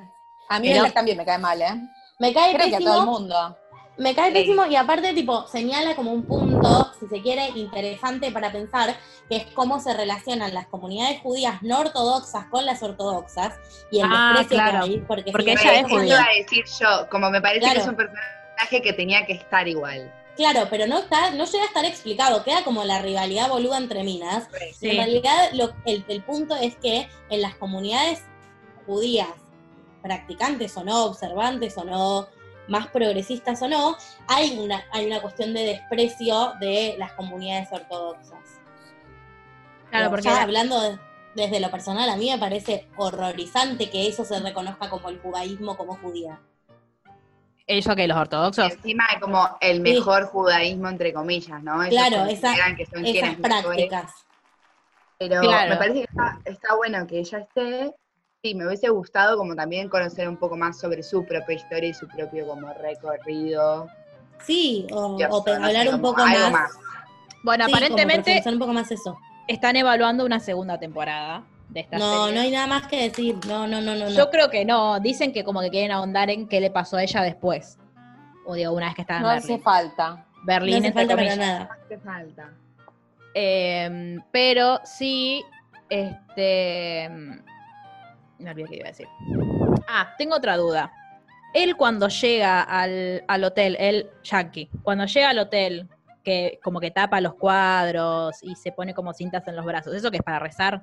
[0.48, 1.74] A mí Pero- ella también me cae mal, ¿eh?
[2.18, 3.58] Me cae Creo que a todo el pésimo, mundo.
[3.98, 4.32] me cae Sí.
[4.34, 8.96] pésimo y aparte tipo señala como un punto, si se quiere, interesante para pensar,
[9.28, 13.54] que es cómo se relacionan las comunidades judías no ortodoxas con las ortodoxas
[13.90, 14.86] y el Ah, desprecio claro.
[14.86, 16.14] que hay, porque, Porque si ella es judía.
[16.14, 19.68] iba a decir yo, como me parece que es un personaje que tenía que estar
[19.68, 20.10] igual.
[20.36, 24.04] Claro, pero no está, no llega a estar explicado, queda como la rivalidad boluda entre
[24.04, 24.48] minas.
[24.78, 24.90] Sí.
[24.90, 28.20] En realidad, lo- el, el punto es que en las comunidades
[28.86, 29.28] judías,
[30.02, 32.28] practicantes o no, observantes o no,
[32.68, 33.96] más progresistas o no,
[34.28, 38.38] hay una, hay una cuestión de desprecio de las comunidades ortodoxas.
[39.90, 40.98] Claro, Pero porque ya la- hablando de-
[41.34, 45.76] desde lo personal, a mí me parece horrorizante que eso se reconozca como el judaísmo
[45.76, 46.40] como judía.
[47.66, 48.72] Ellos que los Y ortodoxos.
[48.72, 51.82] encima es como el mejor judaísmo, entre comillas, ¿no?
[51.82, 54.12] Ellos Claro, esa- que son Esas prácticas.
[55.18, 55.70] Pero Claro.
[55.70, 57.94] me parece que está, está bueno que ella esté.
[58.44, 61.94] Sí, me hubiese gustado como también conocer un poco más sobre su propia historia y
[61.94, 63.88] su propio como recorrido.
[64.44, 66.70] Sí, o, Dios, o pe- no sé, hablar un poco más.
[67.42, 69.16] Bueno, Sí, aparentemente un poco más eso.
[69.48, 71.44] están evaluando una segunda temporada
[71.76, 72.34] de esta No, serie.
[72.34, 73.36] no hay nada más que decir.
[73.46, 74.04] No, no, no, no.
[74.06, 74.10] no.
[74.10, 74.98] Yo creo que no.
[75.00, 77.78] Dicen que como que quieren ahondar en qué le pasó a ella después.
[78.44, 79.62] O digo, una vez que estaba en No hace Berlín.
[79.62, 80.26] falta.
[80.44, 81.78] Berlín, no hace falta para nada.
[81.88, 82.50] ¿Qué falta?
[83.34, 85.44] Eh, pero sí,
[85.88, 87.08] este.
[88.38, 89.08] Me olvidé qué iba a decir.
[89.88, 90.92] Ah, tengo otra duda.
[91.54, 95.88] Él cuando llega al, al hotel, el Yankee, cuando llega al hotel,
[96.22, 99.94] que como que tapa los cuadros y se pone como cintas en los brazos.
[99.94, 100.82] ¿Eso que es para rezar?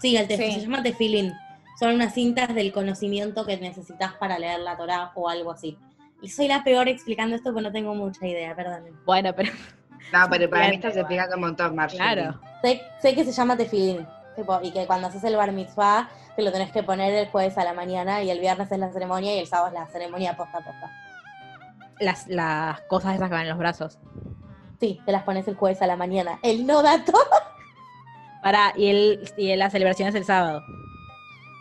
[0.00, 0.52] Sí, el tef- Sí.
[0.52, 1.32] se llama tefilín.
[1.78, 5.78] Son unas cintas del conocimiento que necesitas para leer la Torah o algo así.
[6.20, 8.84] Y soy la peor explicando esto porque no tengo mucha idea, perdón.
[9.04, 9.52] Bueno, pero
[10.12, 10.80] No, pero para mí Bien.
[10.80, 11.98] estás explicando un montón, Marjorie.
[11.98, 12.40] claro.
[12.62, 14.06] Sé, sé que se llama tefilín.
[14.34, 17.58] tipo, y que cuando haces el bar mitzvah, te lo tenés que poner el jueves
[17.58, 20.36] a la mañana y el viernes es la ceremonia y el sábado es la ceremonia
[20.36, 20.92] posta a posta.
[21.98, 23.98] Las, las cosas esas que van en los brazos.
[24.78, 26.38] Sí, te las pones el jueves a la mañana.
[26.44, 27.12] El no dato.
[28.42, 30.62] Para, y, el, y la celebración es el sábado.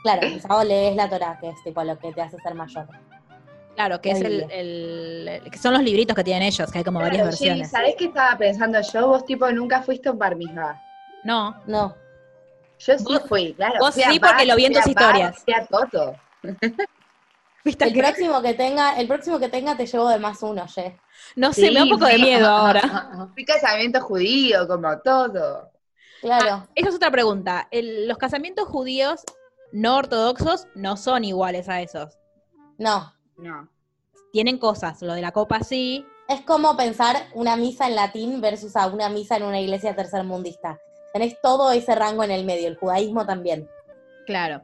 [0.03, 2.87] Claro, el sábado lees la Torah, que es tipo lo que te hace ser mayor.
[3.75, 7.17] Claro, que es el, que son los libritos que tienen ellos, que hay como varias
[7.21, 7.69] Claro, versiones.
[7.69, 9.07] ¿sabés qué estaba pensando yo?
[9.07, 10.81] Vos tipo nunca fuiste a un bar mitzvah.
[11.23, 11.95] No, No,
[12.79, 13.75] Yo sí Vos- fui, claro.
[13.79, 15.43] vos Fui sí, porque bar, lo vi en tus a bar, historias.
[15.43, 16.15] Fui a Toto.
[17.65, 20.65] ¿viste el que- próximo que tenga, el próximo que tenga te llevo de más uno,
[20.75, 20.97] ye.
[21.35, 22.81] no sé, me da un Sí, poco de miedo ahora.
[23.33, 25.69] Fui casamiento judío, como todo.
[26.21, 26.49] Claro.
[26.51, 27.67] Ah, esa es otra pregunta.
[27.71, 29.21] El- los casamientos judíos
[29.71, 32.17] no ortodoxos no son iguales a esos.
[32.77, 33.13] No.
[33.37, 33.69] No.
[34.31, 38.75] Tienen cosas, lo de la copa sí, Es como pensar una misa en latín versus
[38.75, 40.77] a una misa en una iglesia tercermundista.
[41.13, 43.69] Tenés todo ese rango en el medio, el judaísmo también.
[44.25, 44.61] claro.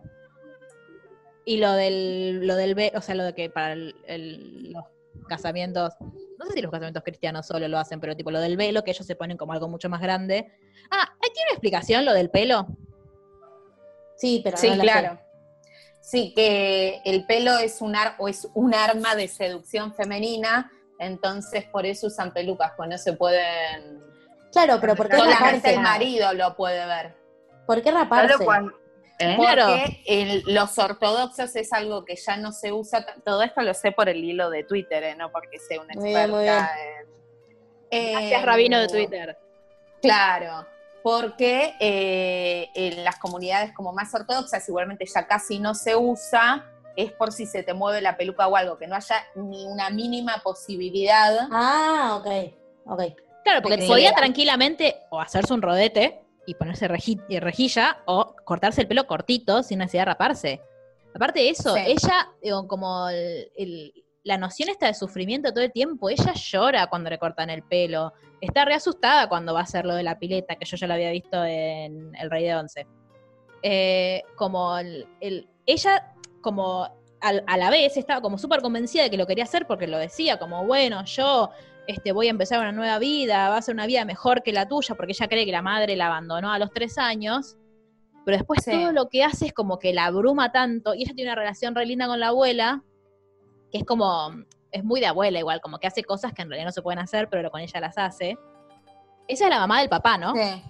[1.46, 4.84] Y lo del, lo del, o sea, lo de que para el- el- los
[5.28, 5.94] casamientos,
[6.38, 8.92] no sé si los casamientos cristianos solo lo hacen, pero tipo lo del velo, que
[8.92, 10.52] ellos se ponen como algo mucho más grande.
[10.92, 12.68] Ah, ¿ahí tiene una explicación lo del pelo?
[14.18, 15.20] Sí, pero Sí, no claro.
[16.02, 21.64] Sí, que el pelo es un, ar- o es un arma de seducción femenina, entonces
[21.66, 24.04] por eso usan pelucas, pues no se pueden...
[24.52, 25.74] Claro, pero ¿por qué Solamente raparse?
[25.74, 27.16] el marido lo puede ver.
[27.66, 28.44] ¿Por qué raparse?
[28.44, 28.74] Cuando.
[29.20, 29.36] ¿Eh?
[29.38, 29.84] Porque Claro.
[30.06, 34.10] el- los ortodoxos es algo que ya no se usa, todo esto lo sé por
[34.10, 35.16] el hilo de Twitter, ¿eh?
[35.16, 36.66] no porque sea una Muy experta bien, muy bien.
[37.92, 38.12] en...
[38.14, 39.38] Gracias, Rabino de Twitter.
[40.02, 40.66] Claro,
[41.04, 47.12] porque eh, en las comunidades como más ortodoxas, igualmente ya casi no se usa, es
[47.12, 50.42] por si se te mueve la peluca o algo, que no haya ni una mínima
[50.44, 51.48] posibilidad.
[51.52, 52.54] Ah, ok.
[52.86, 53.02] Ok.
[53.44, 58.82] Claro, porque podía tranquilamente o hacerse un rodete y ponerse reji- y rejilla o cortarse
[58.82, 60.62] el pelo cortito sin necesidad de raparse.
[61.16, 61.82] Aparte de eso, Sí.
[61.86, 66.88] ella, digo, como el- el- la noción esta de sufrimiento todo el tiempo, ella llora
[66.88, 68.14] cuando le cortan el pelo.
[68.42, 70.94] Está re asustada cuando va a hacer lo de la pileta, que yo ya lo
[70.94, 72.88] había visto en El Rey de Once.
[73.62, 76.90] Eh, como el, el- ella, como
[77.22, 79.98] al- a la vez, estaba como súper convencida de que lo quería hacer porque lo
[79.98, 81.52] decía, como, bueno, yo
[81.88, 84.68] este, voy a empezar una nueva vida, va a ser una vida mejor que la
[84.68, 87.58] tuya, porque ella cree que la madre la abandonó a los tres años,
[88.26, 88.72] pero después Sí.
[88.72, 91.76] todo lo que hace es como que la abruma tanto, y ella tiene una relación
[91.76, 92.84] re linda con la abuela,
[93.72, 94.32] que es como,
[94.72, 97.00] es muy de abuela igual, como que hace cosas que en realidad no se pueden
[97.00, 98.38] hacer, pero con ella las hace.
[99.28, 100.34] Esa es la mamá del papá, ¿no?
[100.36, 100.62] Sí,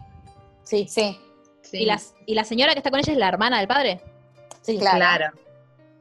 [0.63, 1.19] Sí, sí,
[1.61, 4.01] Sí, Y, las, y la señora que está con ella es la hermana del padre.
[4.61, 4.77] sí.
[4.77, 4.97] claro.
[4.97, 5.42] claro.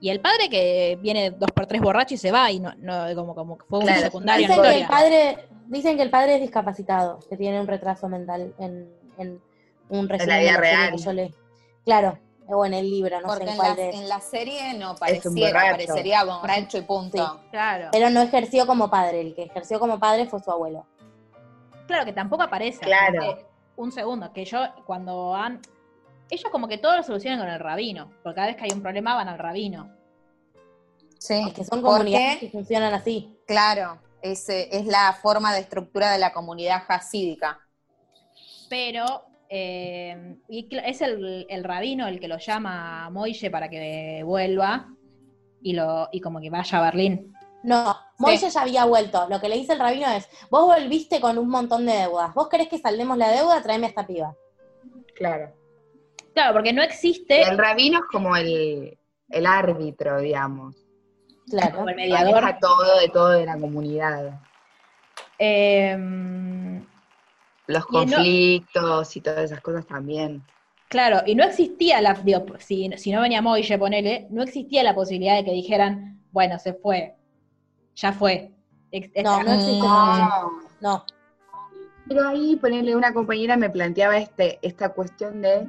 [0.03, 3.07] Y el padre que viene dos por tres borracho y se va, y no, no
[3.15, 6.35] como, como que fue un Claro, secundario Dicen que, el padre, dicen que el padre
[6.35, 9.41] es discapacitado, que tiene un retraso mental en, en
[9.91, 10.91] un resumen la real.
[10.91, 11.33] que yo leí.
[11.85, 13.91] Claro, o en el libro, no Porque sé en cuál la, de...
[13.91, 15.71] en la serie no pareciera, borracho.
[15.87, 17.41] parecería borracho y punto.
[17.53, 17.89] Claro.
[17.93, 20.85] Pero no ejerció como padre, el que ejerció como padre fue su abuelo.
[21.87, 22.81] Claro, que tampoco aparece.
[22.81, 23.39] Claro.
[23.77, 25.61] un segundo, que yo cuando han...
[26.33, 28.81] Ellos como que todo lo solucionan con el rabino, porque cada vez que hay un
[28.81, 29.95] problema van al rabino.
[31.19, 32.47] Sí, Es que son ¿Por comunidades qué?
[32.47, 33.39] que funcionan así.
[33.47, 37.61] Claro, es, es la forma de estructura de la comunidad hasídica.
[38.71, 44.23] Pero eh, y es el, el rabino el que lo llama a Moille para que
[44.25, 44.89] vuelva
[45.61, 47.35] y, lo, y como que vaya a Berlín.
[47.63, 49.29] No, Moisés ya había vuelto.
[49.29, 52.33] Lo que le dice el rabino es, vos volviste con un montón de deudas.
[52.33, 53.63] ¿Vos querés que saldemos la deuda?
[53.63, 54.35] Tráeme a esta piba.
[55.15, 55.62] Claro.
[56.35, 58.97] Claro, porque no existe el rabino es como el,
[59.29, 60.77] el árbitro, digamos.
[61.51, 61.77] Claro.
[61.77, 62.35] como el mediador.
[62.43, 64.41] Maneja todo de todo de la comunidad.
[65.39, 65.97] Eh,
[67.67, 70.43] Los Y no- conflictos y todas esas cosas también.
[70.89, 74.95] Claro, y no existía la, digo, si, si no venía Moille, ponele, no existía la
[74.95, 77.15] posibilidad de que dijeran, bueno, se fue,
[77.95, 78.51] ya fue.
[78.91, 80.29] Ex- No, no existe opción.
[80.83, 81.05] No.
[82.07, 85.67] Pero ahí ponerle una compañera me planteaba este, esta cuestión de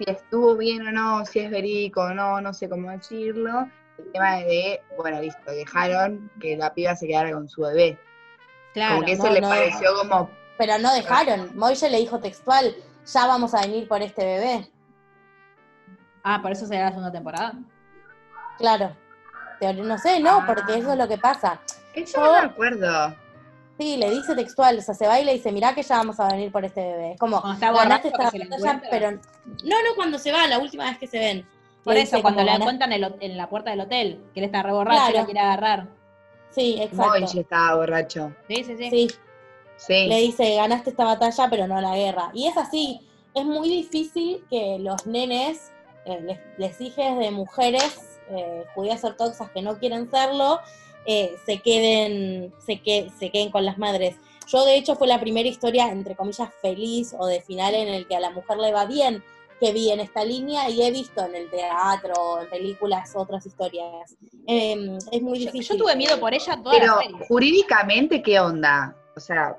[0.00, 3.68] si estuvo bien o no, si es verídico o no, no sé cómo decirlo.
[3.98, 7.98] El tema de, bueno, listo, dejaron que la piba se quedara con su bebé.
[8.72, 9.48] Claro, como que eso no, le no.
[9.48, 11.54] pareció como, Pero no dejaron.
[11.54, 12.74] Moisés le dijo textual,
[13.04, 14.70] ya vamos a venir por este bebé.
[16.22, 17.54] Ah, por eso será la segunda temporada.
[18.56, 18.96] Claro.
[19.60, 21.60] No sé, no, porque eso es lo que pasa.
[21.92, 23.14] eso no me acuerdo.
[23.80, 26.20] Sí, le dice textual, o sea, se va y le dice, mirá que ya vamos
[26.20, 27.12] a venir por este bebé.
[27.12, 29.10] Es como, Cuando está ganaste borracho esta la batalla, pero...
[29.12, 31.48] No, no, cuando se va, la última vez que se ven.
[31.82, 32.62] Por Le eso, dice cuando la "Ganaste".
[32.74, 35.40] encuentran en, en la puerta del hotel, que él está re borracho y la quiere
[35.40, 35.86] agarrar.
[36.50, 37.20] Sí, exacto.
[37.20, 38.32] Moy estaba borracho.
[38.48, 38.90] Sí, sí, sí.
[38.90, 39.08] Sí,
[39.78, 40.06] Sí.
[40.08, 42.30] le dice, ganaste esta batalla, pero no la guerra.
[42.34, 43.00] Y es así,
[43.34, 45.72] es muy difícil que los nenes,
[46.04, 50.60] eh, les, les hijes de mujeres eh, judías ortodoxas que no quieren serlo,
[51.06, 54.16] eh, se, queden, se, que, se queden con las madres.
[54.46, 58.06] Yo, de hecho, fue la primera historia, entre comillas, feliz o de final en el
[58.06, 59.22] que a la mujer le va bien
[59.60, 64.16] que vi en esta línea y he visto en el teatro, en películas, otras historias.
[64.46, 65.76] Eh, es muy difícil.
[65.76, 67.26] yo tuve miedo por ella toda Pero la serie.
[67.28, 68.96] jurídicamente, ¿qué onda?
[69.14, 69.56] O sea,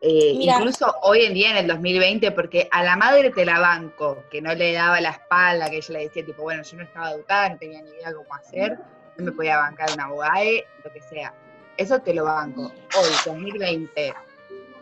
[0.00, 0.54] eh, Mira.
[0.56, 4.40] incluso hoy en día, en el 2020, porque a la madre te la banco, que
[4.40, 7.50] no le daba la espalda, que ella le decía, tipo, bueno, yo no estaba educada,
[7.50, 8.78] no tenía ni idea cómo hacer,
[9.20, 10.40] no me podía bancar una abogada,
[10.84, 11.32] lo que sea.
[11.76, 12.62] Eso te lo banco.
[12.98, 14.14] Hoy, 2020.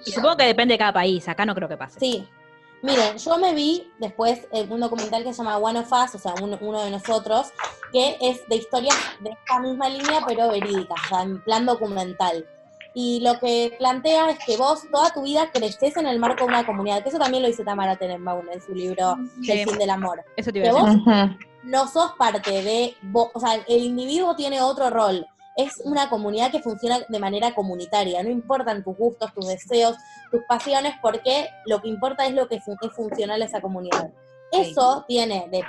[0.06, 1.98] Y supongo que depende de cada país, acá no creo que pase.
[2.00, 2.28] Sí.
[2.80, 6.18] Miren, yo me vi después en un documental que se llama One of Us, o
[6.18, 7.48] sea, un- uno de nosotros,
[7.92, 12.46] que es de historias de esta misma línea, pero verídicas, o sea, en plan documental.
[13.00, 16.48] Y lo que plantea es que vos toda tu vida creces en el marco de
[16.48, 19.52] una comunidad, que eso también lo dice Tamara Tenenbaum en su libro Sí.
[19.52, 20.24] El fin del amor.
[20.36, 21.02] Eso te Que iba a decir.
[21.04, 21.30] vos
[21.62, 25.24] no sos parte de vos, o sea, el individuo tiene otro rol.
[25.56, 28.20] Es una comunidad que funciona de manera comunitaria.
[28.24, 29.96] No importan tus gustos, tus deseos,
[30.32, 34.10] tus pasiones, porque lo que importa es lo que fun- es funcional a esa comunidad.
[34.50, 35.62] Eso tiene de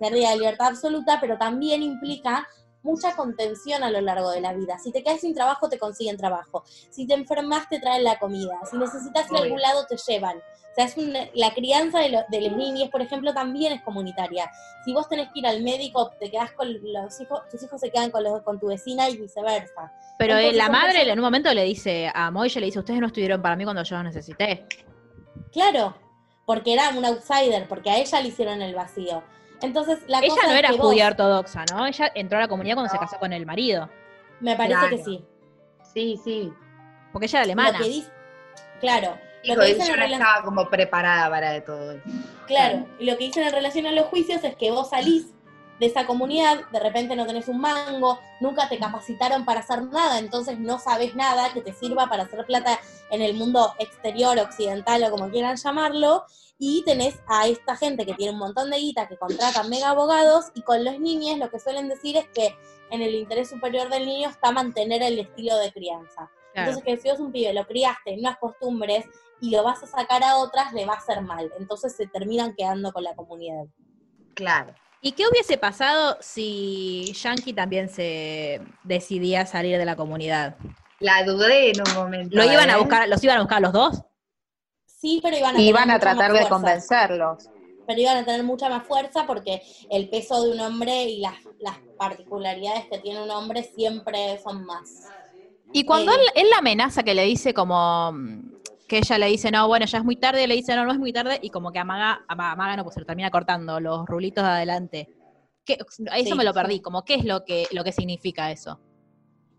[0.00, 2.48] pérdida de libertad absoluta, pero también implica
[2.84, 4.78] mucha contención a lo largo de la vida.
[4.78, 6.62] Si te quedas sin trabajo, te consiguen trabajo.
[6.90, 8.60] Si te enfermas, te traen la comida.
[8.70, 10.36] Si necesitas ir a algún lado, te llevan.
[10.38, 10.96] O sea, es
[11.34, 14.50] la crianza de, lo- de los niños, por ejemplo, también es comunitaria.
[14.84, 17.90] Si vos tenés que ir al médico, te quedás con los hijos, tus hijos se
[17.90, 19.92] quedan con, los, con tu vecina y viceversa.
[20.18, 23.00] Pero eh, Entonces, la madre en un momento le dice a Moya, le dice, ustedes
[23.00, 24.66] no estuvieron para mí cuando yo los necesité.
[25.52, 25.94] Claro,
[26.44, 29.22] porque era un outsider, porque a ella le hicieron el vacío.
[29.64, 31.86] Entonces, la Ella cosa no era vos- judía ortodoxa, ¿no?
[31.86, 33.88] Ella entró a la comunidad cuando se casó con el marido,
[34.40, 34.96] Me parece Claro.
[34.96, 35.24] que sí.
[35.94, 36.52] Sí, sí.
[37.12, 37.78] porque ella era Lo alemana.
[37.78, 38.10] que dice,
[38.80, 42.02] claro, lo Dijo, que yo estaba como preparada para todo eso.
[42.48, 45.32] Claro, y lo que dicen en relación a los juicios es que vos salís
[45.80, 50.18] de esa comunidad, de repente no tenés un mango, nunca te capacitaron para hacer nada,
[50.18, 52.78] entonces no sabes nada que te sirva para hacer plata
[53.10, 56.24] en el mundo exterior, occidental o como quieran llamarlo,
[56.58, 60.46] y tenés a esta gente que tiene un montón de guita, que contrata mega abogados,
[60.54, 62.56] y con los niños lo que suelen decir es que
[62.90, 66.30] en el interés superior del niño está mantener el estilo de crianza.
[66.52, 66.70] Claro.
[66.70, 69.06] Entonces, que si vos un pibe lo criaste en unas costumbres
[69.40, 71.52] y lo vas a sacar a otras, le va a hacer mal.
[71.58, 73.66] Entonces se terminan quedando con la comunidad.
[74.34, 74.74] Claro.
[75.06, 80.56] ¿Y qué hubiese pasado si Yankee también se decidía salir de la comunidad?
[80.98, 82.34] La dudé en un momento.
[82.34, 82.78] ¿Lo iban a ¿eh?
[82.78, 84.02] buscar, ¿Los iban a buscar los dos?
[84.86, 87.50] Sí, pero iban a, Y tener van a tratar de convencerlos.
[87.86, 91.34] Pero iban a tener mucha más fuerza porque el peso de un hombre y las,
[91.58, 95.10] las particularidades que tiene un hombre siempre son más.
[95.74, 98.10] Y cuando Eh, él, él la amenaza que le dice como
[98.88, 100.98] que ella le dice, no, bueno, ya es muy tarde, le dice, no, no es
[100.98, 104.06] muy tarde, y como que amaga, ama- amaga no, pues se lo termina cortando los
[104.06, 105.08] rulitos de adelante.
[105.64, 105.86] ¿Qué, eso
[106.30, 106.54] Sí, me lo sí.
[106.58, 108.78] perdí, como qué es lo que, lo que significa eso.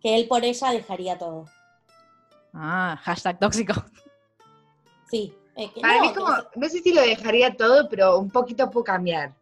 [0.01, 1.45] Que él por ella dejaría todo.
[2.53, 3.73] Ah, hashtag tóxico.
[5.09, 5.33] Sí.
[5.55, 8.69] que- Para no, mí como, que- no sé si lo dejaría todo, pero un poquito
[8.69, 9.33] puedo cambiar.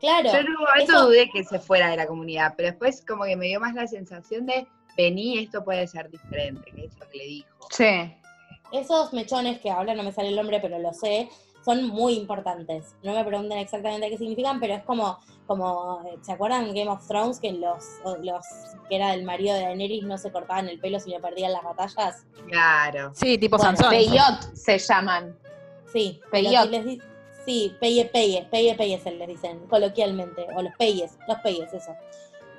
[0.00, 0.30] claro.
[0.32, 3.24] Yo en un momento eso- dudé que se fuera de la comunidad, pero después como
[3.24, 7.08] que me dio más la sensación de vení, esto puede ser diferente, que es lo
[7.08, 7.66] que le dijo.
[7.70, 8.14] Sí.
[8.74, 11.28] Esos mechones que ahora no me sale el nombre, pero lo sé,
[11.64, 12.96] son muy importantes.
[13.02, 17.06] No me pregunten exactamente qué significan, pero es como, como eh, ¿se acuerdan Game of
[17.06, 17.84] Thrones que los,
[18.22, 18.44] los
[18.88, 21.62] que era el marido de Daenerys no se cortaban el pelo si no perdían las
[21.62, 22.26] batallas?
[22.48, 23.12] Claro.
[23.14, 23.90] Sí, tipo Bueno, Sansón.
[23.90, 25.38] Peyot se llaman.
[25.92, 26.66] Sí, Peyot.
[26.66, 26.98] lo les
[27.44, 31.94] sí, peye, peye, peye, peye se les dicen coloquialmente, o los peyes, los peyes, eso.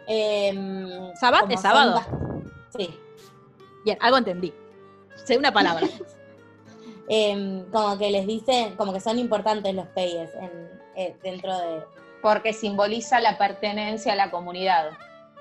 [0.07, 1.99] Em, Sabat es sábado.
[2.78, 2.89] Sí,
[3.84, 4.53] Bien, algo entendí.
[5.24, 5.88] Sé una palabra.
[7.07, 11.84] Em, como que les dicen, como que son importantes los peyes en, eh, dentro de,
[12.20, 14.89] Porque simboliza la pertenencia a la comunidad.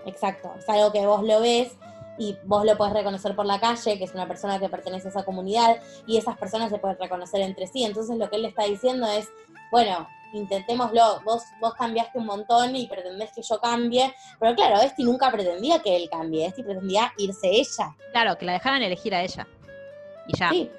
[0.04, 1.72] Exacto, es algo que vos lo ves
[2.18, 5.10] y vos lo podés reconocer por la calle, que es una persona que pertenece a
[5.10, 7.84] esa comunidad, y esas personas se pueden reconocer entre sí.
[7.84, 9.28] Entonces lo que él le está diciendo es,
[9.70, 15.04] bueno, intentémoslo, vos, vos cambiaste un montón y pretendés que yo cambie, pero claro, Esti
[15.04, 17.94] nunca pretendía que él cambie, Esti pretendía irse ella.
[18.12, 19.46] claro, que la dejaran elegir a ella.
[20.26, 20.50] Y ya.
[20.50, 20.70] Sí,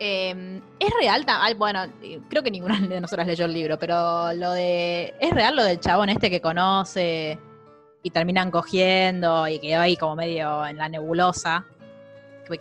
[0.00, 1.24] Eh, ¿Es real?
[1.56, 5.14] bueno, eh, creo que ninguna de nosotras leyó el libro, pero lo de.
[5.20, 7.38] ¿Es real lo del chabón este que conoce
[8.02, 11.64] y terminan cogiendo y quedó ahí como medio en la nebulosa?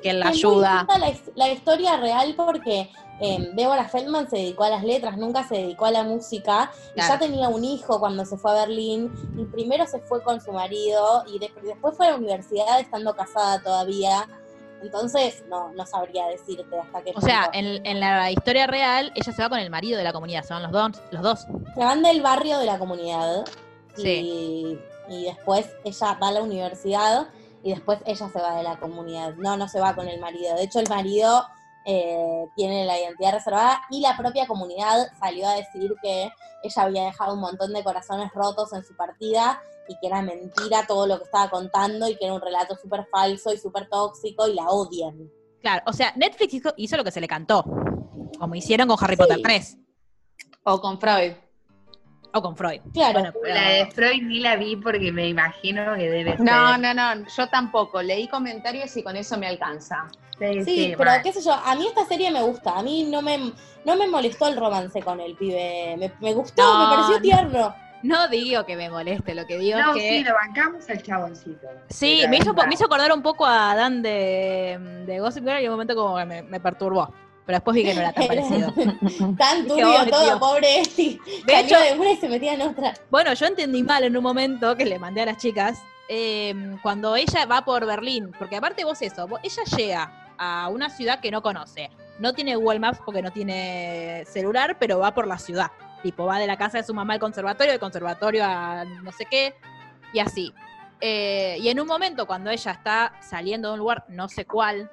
[0.01, 0.85] que, él la es ayuda.
[0.99, 2.89] La, la historia real porque
[3.21, 6.71] eh, Deborah Feldman se dedicó a las letras, nunca se dedicó a la música.
[6.93, 9.09] Y ya tenía un hijo cuando se fue a Berlín.
[9.37, 13.15] Y primero se fue con su marido y de- después fue a la universidad estando
[13.15, 14.27] casada todavía.
[14.81, 19.31] Entonces, no, no sabría decirte hasta qué O sea, en, en la historia real, ella
[19.31, 20.91] se va con el marido de la comunidad, se van los dos.
[21.11, 21.47] Los dos.
[21.73, 23.45] Se van del barrio de la comunidad.
[23.95, 24.07] Sí.
[24.07, 27.27] Y, y después ella va a la universidad
[27.63, 29.33] y después ella se va de la comunidad.
[29.35, 30.55] No, no se va con el marido.
[30.55, 31.45] De hecho, el marido
[31.89, 36.29] eh, tiene la identidad reservada y la propia comunidad salió a decir que
[36.63, 40.85] ella había dejado un montón de corazones rotos en su partida y que era mentira
[40.85, 44.47] todo lo que estaba contando y que era un relato súper falso y súper tóxico
[44.49, 45.31] y la odian.
[45.61, 47.63] Claro, o sea, Netflix hizo, hizo lo que se le cantó.
[48.37, 49.77] Como hicieron con Harry Potter 3.
[50.63, 51.33] O con Freud.
[52.33, 52.81] O con Freud.
[52.93, 53.13] Claro.
[53.13, 56.41] Bueno, pero- La de Freud ni la vi porque me imagino que debe ser.
[56.41, 58.01] No, no, no, yo tampoco.
[58.01, 60.07] Leí comentarios y con eso me alcanza.
[60.39, 61.21] Sí, Sí, sí, pero mal.
[61.23, 63.37] qué sé yo, a mí esta serie me gusta, a mí no me,
[63.85, 67.21] no me molestó el romance con el pibe, me, me gustó, No, me pareció no.
[67.21, 67.75] tierno.
[68.03, 70.09] No digo que me moleste, lo que digo No, es que.
[70.09, 71.67] sí, lo bancamos al chaboncito.
[71.89, 74.77] Sí, me hizo, me hizo acordar un poco a Dan de,
[75.07, 77.11] de Gossip Girl y en un momento como que me, me perturbó.
[77.47, 78.71] Pero después vi que no era tan parecido.
[79.37, 80.39] Tan turbio "Ay, todo, Dios".
[80.39, 81.19] pobre Esti.
[81.47, 82.93] De hecho- de una y se metía en otra.
[83.09, 85.79] Bueno, yo entendí mal en un momento que le mandé a las chicas,
[86.09, 90.89] eh, cuando ella va por Berlín, porque aparte vos eso, vos- ella llega a una
[90.89, 95.27] ciudad que no conoce, no tiene Google Maps porque no tiene celular, pero va por
[95.27, 95.71] la ciudad,
[96.03, 99.25] tipo va de la casa de su mamá al conservatorio, del conservatorio a no sé
[99.29, 99.55] qué,
[100.13, 100.53] y así.
[100.99, 104.89] Eh, y en un momento cuando ella está saliendo de un lugar, no sé cuál,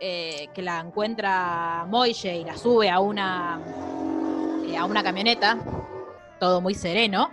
[0.00, 3.60] eh, que la encuentra Moille y la sube a una,
[4.66, 5.56] eh, a una camioneta,
[6.40, 7.30] todo muy sereno,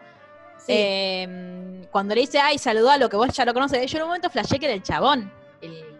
[0.57, 0.77] Sí.
[1.91, 4.09] cuando le dice, ay, saludó a lo que vos ya lo conoces, yo en un
[4.09, 5.90] momento flashé que era el chabón, el,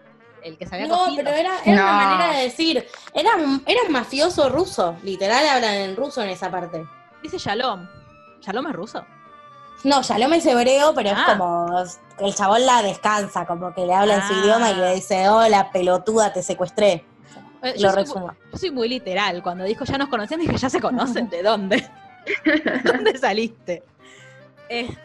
[0.44, 1.24] el que se había no, cogido.
[1.24, 5.74] pero era, era una manera de decir, era un, era un mafioso ruso, literal hablan
[5.74, 6.84] en ruso en esa parte.
[7.22, 7.86] Dice Shalom.
[8.40, 9.04] ¿Shalom es ruso?
[9.84, 11.24] No, Shalom es hebreo, pero Ah.
[11.26, 14.40] es como el chabón la descansa, como que le habla en su Ah.
[14.44, 17.04] idioma y le dice, hola, pelotuda, te secuestré.
[17.62, 18.32] Eh, Lo yo, soy, resumo.
[18.52, 19.42] yo soy muy literal.
[19.42, 21.28] Cuando dijo ya nos conocían, dije, ya se conocen.
[21.30, 21.88] ¿De dónde?
[22.84, 23.82] ¿Dónde saliste?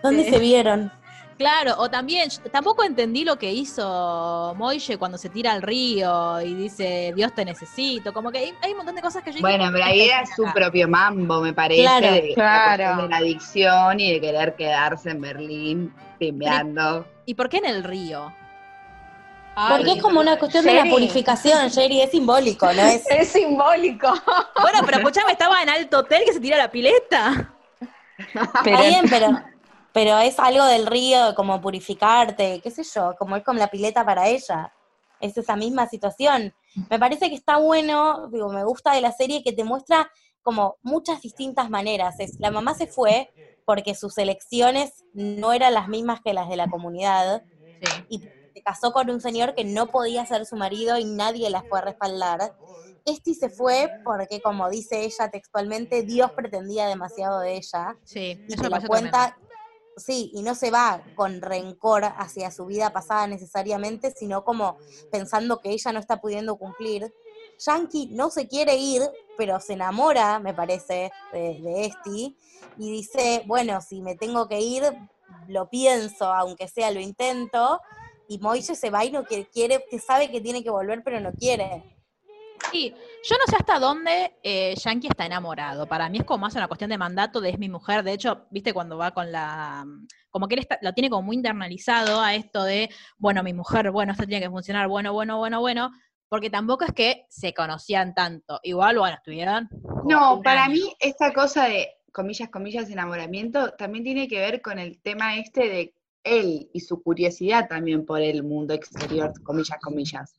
[0.01, 0.91] ¿Dónde Este, se vieron?
[1.37, 6.55] Claro, o también, tampoco entendí lo que hizo Moille cuando se tira al río y
[6.55, 8.11] dice, Dios te necesito.
[8.11, 10.25] Como que hay, hay un montón de cosas que yo Bueno, pero ahí "¿Qué era
[10.25, 10.53] su acá?".
[10.53, 12.67] propio mambo, me parece, Claro, de, la claro.
[12.77, 17.05] cuestión de la adicción y de querer quedarse en Berlín, pimbeando.
[17.27, 18.33] ¿Y por qué en el río?
[19.69, 22.81] Porque es como una cuestión de la purificación, Jerry, es simbólico, ¿no?
[22.81, 24.11] Es, Es simbólico.
[24.61, 27.53] Bueno, pero escuchame, estaba en alto hotel que se tira la pileta.
[28.17, 29.39] Está bien, pero,
[29.97, 34.05] pero es algo del río, como purificarte, qué sé yo, como es como la pileta
[34.05, 34.71] para ella.
[35.19, 36.53] Es esa misma situación.
[36.87, 40.11] Me parece que está bueno, digo, me gusta de la serie que te muestra
[40.43, 42.19] como muchas distintas maneras.
[42.19, 43.31] Es, la mamá se fue
[43.65, 47.41] porque sus elecciones no eran las mismas que las de la comunidad
[47.81, 48.05] Sí.
[48.09, 48.19] y
[48.53, 51.79] se casó con un señor que no podía ser su marido y nadie la fue
[51.79, 52.53] a respaldar.
[53.03, 58.53] Este se fue porque, como dice ella textualmente, Dios pretendía demasiado de ella Sí, y
[58.53, 59.37] eso te lo cuenta,
[59.97, 64.77] sí, y no se va con rencor hacia su vida pasada necesariamente, sino como
[65.11, 67.13] pensando que ella no está pudiendo cumplir.
[67.59, 69.01] Yankee no se quiere ir,
[69.35, 71.93] pero se enamora, me parece, de, de
[72.77, 74.83] y dice, bueno, si me tengo que ir,
[75.47, 77.81] lo pienso, aunque sea lo intento,
[78.27, 81.19] y Moille se va y no quiere, quiere, que sabe que tiene que volver, pero
[81.19, 81.96] no quiere.
[82.71, 82.93] Sí,
[83.23, 85.87] yo no sé hasta dónde eh, Yankee está enamorado.
[85.87, 88.03] Para mí es como más una cuestión de mandato de es mi mujer.
[88.03, 89.85] De hecho, viste cuando va con la.
[90.29, 93.89] Como que él está- lo tiene como muy internalizado a esto de, bueno, mi mujer,
[93.91, 95.91] bueno, esto tiene que funcionar, bueno, bueno, bueno, bueno.
[96.29, 98.59] Porque tampoco es que se conocían tanto.
[98.63, 99.69] Igual, bueno, estuvieron.
[100.05, 100.73] No, para año.
[100.73, 105.69] mí esta cosa de, comillas, comillas, enamoramiento, también tiene que ver con el tema este
[105.69, 105.93] de
[106.23, 110.33] él y su curiosidad también por el mundo exterior, comillas, comillas.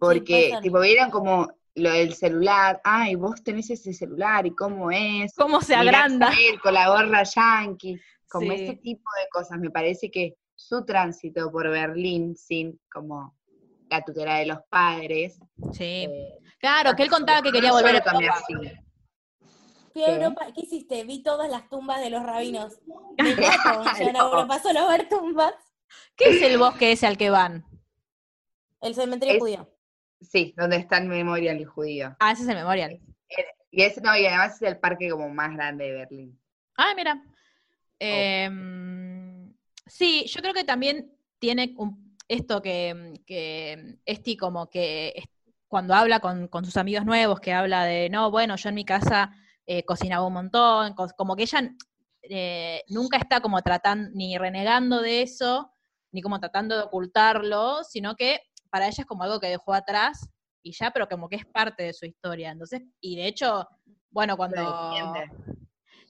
[0.00, 0.60] Porque, ser.
[0.62, 5.34] tipo, vieron como lo del celular, ay, vos tenés ese celular y cómo es.
[5.36, 6.30] ¿Cómo se agranda?
[6.50, 7.98] él con la gorra yankee,
[8.28, 8.62] como Sí.
[8.64, 9.58] ese tipo de cosas.
[9.58, 13.36] Me parece que su tránsito por Berlín sin como
[13.88, 15.38] la tutela de los padres.
[15.72, 16.06] Sí.
[16.08, 18.44] eh, Claro, que él contaba que quería yo volver a Europa.
[19.92, 20.12] Fui a ¿Qué?
[20.12, 21.04] Europa, ¿qué hiciste?
[21.04, 22.78] Vi todas las tumbas de los rabinos.
[23.16, 25.54] Me mato, ya no, Europa, solo ver tumbas.
[26.16, 27.64] ¿Qué es el bosque ese al que van?
[28.82, 29.68] El cementerio Es- judío.
[30.20, 32.16] Sí, donde está el Memorial judío.
[32.20, 33.00] Ah, ese es el Memorial.
[33.70, 36.40] Y es, no, y además es el parque como más grande de Berlín.
[36.76, 37.22] Ah, mira.
[37.98, 39.54] Em,
[39.86, 45.22] sí, yo creo que también tiene un- esto que, que Esti como que
[45.68, 48.84] cuando habla con, con sus amigos nuevos, que habla de, no, bueno, yo en mi
[48.84, 49.32] casa
[49.66, 51.70] eh, cocinaba un montón, co- como que ella
[52.22, 55.72] eh, nunca está como tratando, ni renegando de eso,
[56.12, 58.40] ni como tratando de ocultarlo, sino que
[58.70, 60.28] para ella es como algo que dejó atrás
[60.62, 62.50] y ya, pero como que es parte de su historia.
[62.50, 63.66] Entonces, y de hecho,
[64.10, 64.62] bueno, cuando...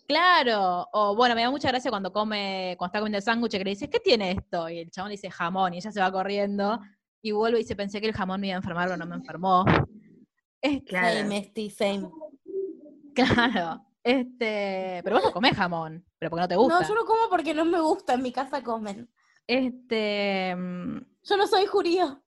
[0.06, 3.58] Claro, o bueno, me da mucha gracia cuando come, cuando está comiendo el sándwich, que
[3.64, 4.68] le dice, ¿qué tiene esto?
[4.68, 6.80] Y el chabón le dice jamón, y ella se va corriendo,
[7.22, 9.14] y vuelve y dice, pensé que el jamón me iba a enfermar, pero no me
[9.16, 9.64] enfermó.
[10.60, 11.16] Es- Claro.
[11.30, 12.10] Same, same.
[13.14, 16.80] claro, este, pero vos no comés jamón, pero porque no te gusta.
[16.80, 19.08] No, yo no como porque no me gusta, en mi casa comen.
[19.46, 22.22] Este, mm, Yo no soy judío.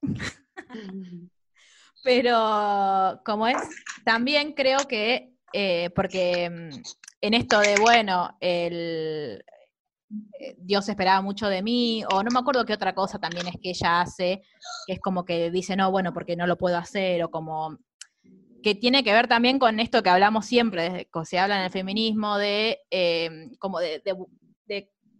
[2.04, 3.58] pero como es,
[4.06, 6.82] también creo que, eh, porque mm,
[7.22, 9.44] en esto de, bueno, el,
[10.40, 13.56] eh, Dios esperaba mucho de mí, o no me acuerdo qué otra cosa también es
[13.62, 14.42] que ella hace,
[14.86, 17.78] que es como que dice, no, bueno, porque no lo puedo hacer, o como
[18.62, 22.38] que tiene que ver también con esto que hablamos siempre, se habla en el feminismo,
[22.38, 24.02] de eh, como de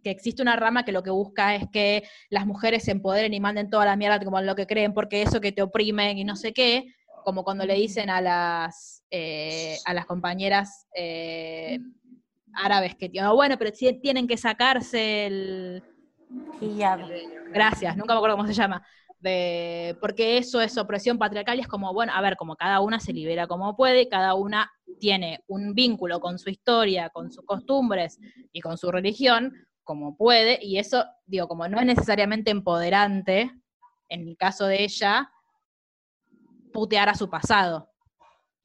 [0.04, 3.40] que existe una rama que lo que busca es que las mujeres se empoderen y
[3.40, 6.36] manden toda la mierda como lo que creen, porque eso que te oprimen y no
[6.36, 6.94] sé qué,
[7.24, 11.78] como cuando le dicen a las, eh, a las compañeras eh,
[12.52, 15.82] árabes que, "Ah, bueno, pero tienen que sacarse el...
[16.60, 17.00] Hijab.
[17.52, 18.86] Gracias, nunca me acuerdo cómo se llama.
[19.20, 23.00] De, porque eso es opresión patriarcal y es como, bueno, a ver, como cada una
[23.00, 28.18] se libera como puede, cada una tiene un vínculo con su historia, con sus costumbres
[28.52, 33.50] y con su religión, como puede, y eso, digo, como no es necesariamente empoderante,
[34.08, 35.30] en el caso de ella,
[36.72, 37.90] putear a su pasado.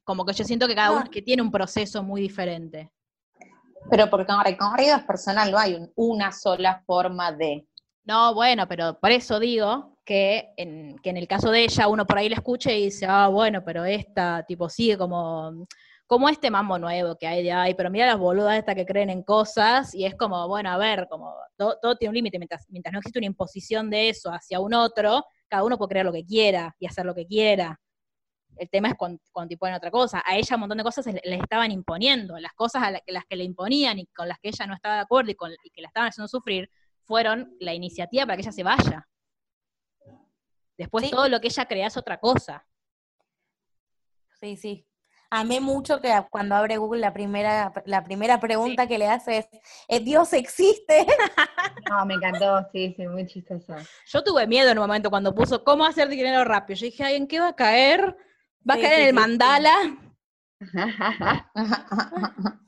[0.04, 1.00] Como que yo siento que cada No.
[1.02, 2.90] uno que tiene un proceso muy diferente.
[3.90, 7.66] Pero porque recorrido es personal, no hay un- una sola forma de.
[8.04, 12.06] No, bueno, pero por eso digo que en, que en el caso de ella uno
[12.06, 15.66] por ahí la escucha y dice, ah, bueno, pero esta tipo sigue como,
[16.10, 19.10] como este mambo nuevo que hay de ay, pero mira las boludas estas que creen
[19.10, 22.66] en cosas, y es como, bueno, a ver, como todo, todo tiene un límite, mientras,
[22.68, 26.12] mientras no existe una imposición de eso hacia un otro, cada uno puede creer lo
[26.12, 27.80] que quiera y hacer lo que quiera.
[28.56, 30.20] El tema es cuando, cuando imponen otra cosa.
[30.26, 32.36] A ella un montón de cosas le, le estaban imponiendo.
[32.40, 34.96] Las cosas a la- las que le imponían y con las que ella no estaba
[34.96, 36.68] de acuerdo y, con, y que la estaban haciendo sufrir,
[37.04, 39.06] fueron la iniciativa para que ella se vaya.
[40.76, 41.10] Después Sí.
[41.12, 42.66] todo lo que ella crea es otra cosa.
[44.40, 44.84] Sí, sí.
[45.32, 49.46] Amé mucho que cuando abre Google la primera, la primera pregunta que le hace es,
[49.88, 51.06] ¿eh, ¿Dios existe?
[51.88, 53.74] No, me encantó, sí, sí, muy chistoso.
[54.06, 56.76] Yo tuve miedo en un momento cuando puso cómo hacer dinero rápido.
[56.78, 58.16] Yo dije, ay, ¿en qué va a caer?
[58.68, 59.14] ¿Va Sí, a caer sí, en el sí, sí.
[59.14, 59.74] mandala?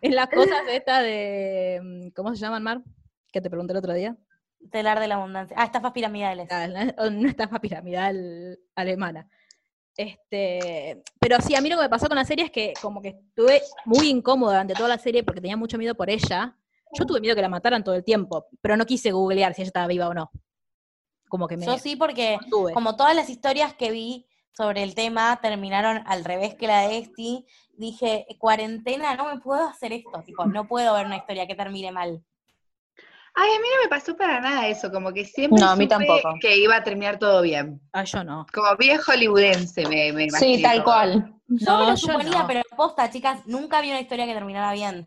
[0.00, 1.80] En las cosas estas de.
[1.82, 2.82] mm, ¿Cómo se llaman, Mar?
[3.32, 4.16] Que te pregunté el otro día.
[4.70, 5.56] Telar de la abundancia.
[5.58, 6.48] Ah, estafas piramidales.
[6.52, 9.28] Ah, la- Una estafa piramidal alemana.
[9.98, 13.02] Este, pero sí, a mí lo que me pasó con la serie es que como
[13.02, 16.56] que estuve muy incómoda durante toda la serie porque tenía mucho miedo por ella.
[16.96, 19.68] Yo tuve miedo que la mataran todo el tiempo, pero no quise googlear si ella
[19.68, 20.30] estaba viva o no.
[21.28, 22.72] Como que me Yo sí, porque contuve.
[22.74, 26.98] como todas las historias que vi sobre el tema terminaron al revés que la de
[26.98, 27.44] Esti,
[27.76, 31.90] dije, cuarentena, no me puedo hacer esto, tipo, no puedo ver una historia que termine
[31.90, 32.24] mal.
[33.40, 35.84] Ay, a mí no me pasó para nada eso, como que siempre No, a mí
[35.84, 36.34] supe tampoco.
[36.40, 37.80] que iba a terminar todo bien.
[37.92, 38.46] Ah, yo no.
[38.52, 40.56] Como bien hollywoodense me, me imagino.
[40.56, 41.34] Sí, tal cual.
[41.46, 42.46] Yo No, me lo yo suponía, no.
[42.48, 45.06] pero posta, chicas, nunca vi una historia que terminara bien.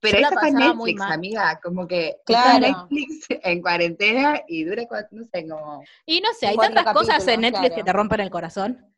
[0.00, 1.12] Pero esa fue muy Netflix, mal.
[1.12, 2.66] amiga, como que Claro.
[2.66, 5.82] está Netflix en cuarentena y dura, no sé, como...
[6.04, 7.74] Y no sé, hay tantas cosas en Netflix claro.
[7.74, 8.94] que te rompen el corazón.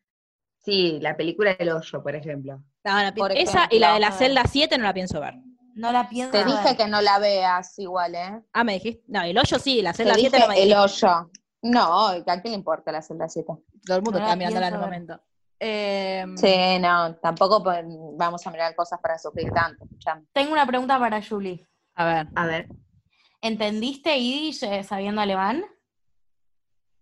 [0.64, 2.54] Sí, la película del hoyo, por ejemplo.
[2.82, 5.34] No, la pi- Por esa y la de la celda 7 no la pienso ver.
[5.76, 6.46] No la pienso Te ver.
[6.46, 8.42] dije que no la veas igual, ¿eh?
[8.52, 9.04] Ah, me dijiste.
[9.08, 11.06] No, el hoyo sí, la celda 7 dije no me el dijiste.
[11.06, 11.30] hoyo.
[11.62, 13.52] No, ¿a quién le importa la celda 7?
[13.84, 15.20] Todo el mundo No está la mirándola en el momento.
[15.60, 17.62] Eh, Sí, no, tampoco
[18.14, 19.84] vamos a mirar cosas para sufrir tanto.
[19.84, 20.24] escuchame.
[20.32, 21.66] Tengo una pregunta para Julie.
[21.94, 22.28] A ver.
[22.34, 22.68] A ver.
[23.42, 25.64] ¿Entendiste Yiddish eh, sabiendo alemán?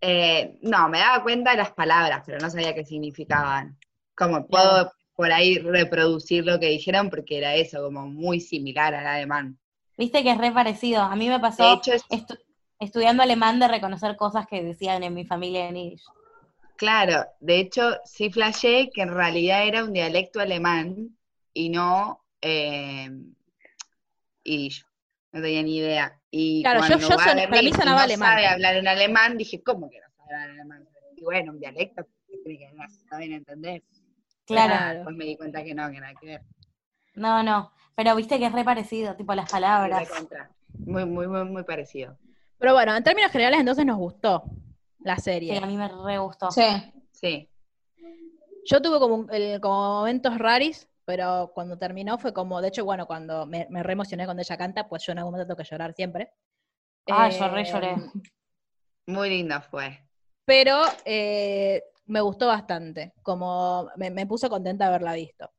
[0.01, 3.79] Eh, no, me daba cuenta de las palabras, pero no sabía qué significaban.
[4.17, 9.07] Como puedo por ahí reproducir lo que dijeron porque era eso, como muy similar al
[9.07, 9.59] alemán.
[9.99, 11.03] Viste que es re parecido.
[11.03, 12.39] A mí me De pasó hecho, es, estu-
[12.79, 16.05] estudiando alemán de reconocer cosas que decían en mi familia en Yiddish.
[16.77, 21.17] claro, de hecho, sí flashé que en realidad era un dialecto alemán
[21.53, 23.09] y no eh,
[24.45, 24.85] yiddish.
[25.33, 26.21] No tenía ni idea.
[26.31, 28.29] Y Claro, yo- cuando yo va son- a para mí sonaba no alemán.
[28.31, 30.89] sabe hablar en alemán, dije, ¿cómo que no sabe hablar en alemán?
[31.17, 32.07] Y bueno, un dialecto,
[32.45, 33.83] que no saben entender.
[34.47, 34.73] Claro.
[34.75, 34.95] Claro.
[34.97, 36.43] Después me di cuenta que no, que nada que ver.
[37.15, 37.73] No, no.
[37.97, 40.09] Pero viste que es re parecido, tipo las Sí, palabras.
[40.79, 42.19] Muy, muy, muy, muy parecido.
[42.59, 44.45] Pero bueno, en términos generales entonces nos gustó.
[45.01, 45.59] la Sí, serie.
[45.59, 46.51] a mí me re gustó.
[46.51, 46.63] Sí.
[47.13, 47.49] Sí.
[48.65, 52.85] Yo tuve como, un- el- como momentos raris, pero cuando terminó fue como, de hecho,
[52.87, 55.63] bueno, cuando me, me re emocioné cuando ella canta, pues yo en algún momento tengo
[55.63, 56.33] que llorar siempre.
[57.11, 57.97] Ah, yo re Eh, lloré.
[59.07, 60.01] Muy lindo fue.
[60.47, 65.51] Pero eh, me gustó bastante, como me, me puso contenta de haberla visto.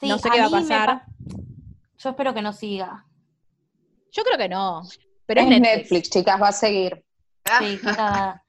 [0.00, 0.86] Sí, no sé qué va a pasar.
[0.86, 1.06] pa-
[1.98, 3.06] Yo espero que no siga.
[4.12, 4.82] Yo creo que no,
[5.26, 5.76] pero Es es Netflix.
[5.76, 6.10] Netflix.
[6.10, 7.04] chicas, va a seguir.
[7.58, 8.44] Sí, cagada.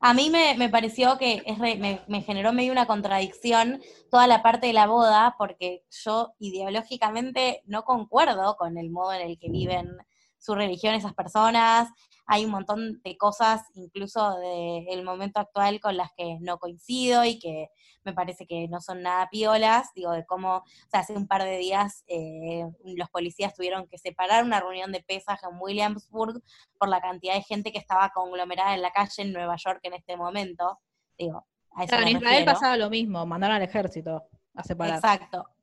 [0.00, 3.80] A mí me, me pareció que es re- me, me generó medio una contradicción
[4.10, 9.22] toda la parte de la boda, porque yo ideológicamente no concuerdo con el modo en
[9.22, 9.96] el que viven
[10.38, 11.88] su religión esas personas.
[12.26, 17.38] Hay un montón de cosas, incluso del momento actual, con las que no coincido y
[17.38, 17.68] que
[18.04, 19.90] me parece que no son nada piolas.
[19.94, 23.98] Digo, de cómo, o sea, hace un par de días eh, los policías tuvieron que
[23.98, 26.42] separar una reunión de pesas en Williamsburg
[26.78, 29.94] por la cantidad de gente que estaba conglomerada en la calle en Nueva York en
[29.94, 30.78] este momento.
[31.18, 34.22] Digo, a eso Claro, en Israel pasaba lo mismo, mandaron al ejército
[34.54, 34.96] a separar.
[34.96, 35.53] Exacto.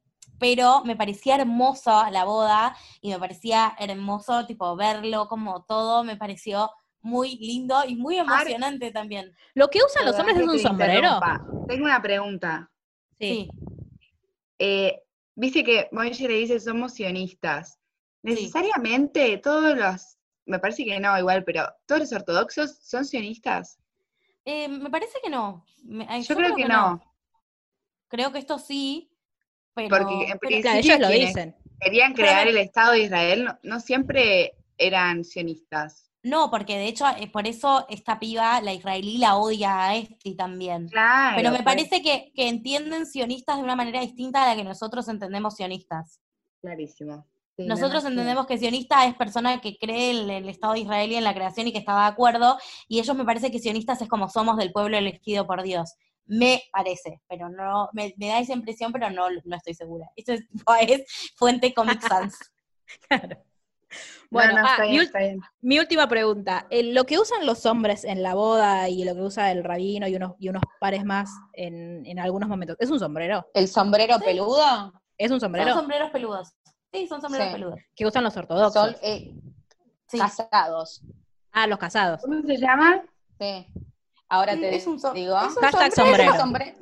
[0.42, 6.18] Pero me parecía hermosa la boda y me parecía hermoso, tipo, verlo como todo, me
[6.18, 9.36] pareció muy lindo y muy emocionante también.
[9.54, 11.20] Lo que usan los hombres es un te sombrero.
[11.68, 12.72] Tengo una pregunta.
[13.20, 13.50] Sí.
[14.58, 15.02] Eh,
[15.36, 17.74] Viste que Moishe le dice somos sionistas.
[17.74, 17.78] Sí.
[18.24, 23.80] ¿Necesariamente todos los, me parece que no igual, pero todos los ortodoxos son sionistas?
[24.44, 25.66] Eh, me parece que no.
[25.84, 27.02] Me- Yo, creo, que, no,
[28.08, 29.11] Creo que esto sí,
[29.74, 29.90] pero...
[29.90, 31.56] porque en pero- principio Claro, ellos lo dicen.
[31.80, 36.08] querían crear el Estado de Israel, no, no siempre eran sionistas.
[36.24, 40.36] No, porque de hecho, eh, por eso esta piba, la israelí, la odia a este
[40.36, 40.88] también.
[40.88, 41.36] Claro.
[41.36, 45.08] Pero me parece que, que entienden sionistas de una manera distinta a la que nosotros
[45.08, 46.20] entendemos sionistas.
[46.62, 47.26] Clarísimo.
[47.58, 51.16] Sí, Nosotros entendemos que sionista es persona que cree en el Estado de Israel y
[51.16, 52.58] en la creación y que está de acuerdo,
[52.88, 55.96] y ellos me parece que sionistas es como somos del pueblo elegido por Dios.
[56.26, 60.08] Me parece, pero no, me, me da esa impresión, pero no, no estoy segura.
[60.16, 60.42] Esto es,
[60.88, 62.38] es fuente Comic Sans.
[63.08, 63.28] Claro.
[63.30, 66.66] No, Bueno, no, ah, mi, bien, mi última pregunta.
[66.70, 70.08] Eh, lo que usan los hombres en la boda y lo que usa el rabino
[70.08, 73.50] y unos, y unos pares más en, en algunos momentos, ¿es un sombrero?
[73.54, 74.94] ¿El sombrero peludo?
[75.18, 76.54] ¿Es un Son sombrero sombreros peludos.
[76.94, 77.54] Sí, son sombreros Sí.
[77.54, 77.80] peludos.
[77.96, 78.92] que usan los ortodoxos?
[78.92, 79.34] Son eh,
[80.08, 80.18] Sí.
[80.18, 81.02] casados.
[81.52, 82.22] Ah, los casados.
[82.22, 83.04] ¿Cómo se llama?
[83.40, 83.68] Sí.
[84.32, 85.38] Ahora Sí, te es un so- digo.
[85.38, 86.38] es un Hashtag sombrero.
[86.38, 86.78] sombrero.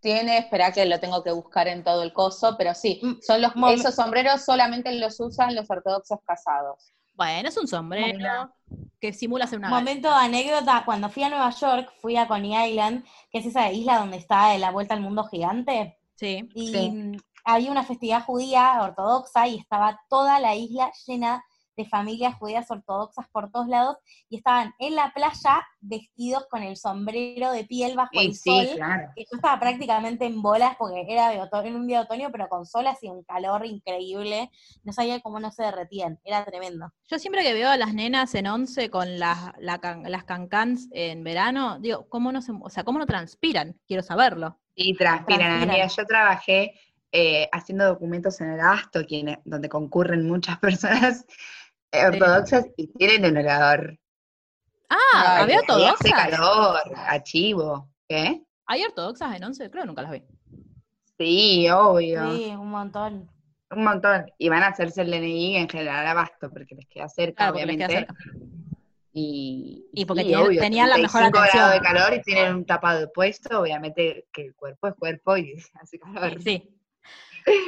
[0.00, 3.42] Tiene, espera que lo tengo que buscar en todo el coso, pero sí, Mm, son
[3.42, 6.90] los, mom- esos sombreros solamente los usan los ortodoxos casados.
[7.14, 8.50] Bueno, es un sombrero
[8.98, 13.04] que simula ser una Momento anécdota, cuando fui a Nueva York, fui a Coney Island,
[13.30, 16.48] que es esa isla donde está la vuelta al mundo gigante, Sí.
[16.54, 17.12] y Sí.
[17.44, 21.44] había una festividad judía ortodoxa y estaba toda la isla llena
[21.76, 23.96] de familias judías ortodoxas por todos lados
[24.28, 28.50] y estaban en la playa vestidos con el sombrero de piel bajo Sí, el sí,
[28.50, 29.08] sol, claro.
[29.14, 32.48] que yo estaba prácticamente en bolas porque era de en un día de otoño, pero
[32.48, 34.50] con sol hacía un calor increíble,
[34.82, 36.92] no sabía cómo no se derretían, era tremendo.
[37.08, 40.88] Yo siempre que veo a las nenas en once con las, la can- las cancans
[40.92, 43.78] en verano, digo, ¿cómo no se, o sea, cómo no transpiran?
[43.86, 44.58] Quiero saberlo.
[44.74, 45.70] Y transpiran, Transpiran.
[45.70, 45.86] amiga.
[45.86, 46.72] Yo trabajé
[47.12, 48.60] eh, haciendo documentos en el
[49.06, 51.24] quienes, donde concurren muchas personas
[52.06, 53.98] ortodoxas y tienen un olor.
[54.88, 56.12] Ah, ¿había Y hace ortodoxas?
[56.12, 57.90] calor, a chivo.
[58.08, 58.42] ¿Qué?
[58.66, 59.70] ¿Hay ortodoxas en once?
[59.70, 60.22] Creo que nunca las vi.
[61.18, 62.32] Sí, obvio.
[62.34, 63.30] Sí, un montón.
[63.70, 64.26] Un montón.
[64.38, 67.64] Y van a hacerse el DNI en general Abasto, porque les queda cerca, Claro, queda
[67.64, 67.94] obviamente.
[67.94, 68.14] cerca.
[69.12, 71.94] Y, Y porque sí, tienen- obvio, tenían la mejor 35 grados de atención.
[72.04, 76.42] calor y tienen un tapado puesto, obviamente que el cuerpo es cuerpo y hace calor.
[76.42, 76.68] Sí.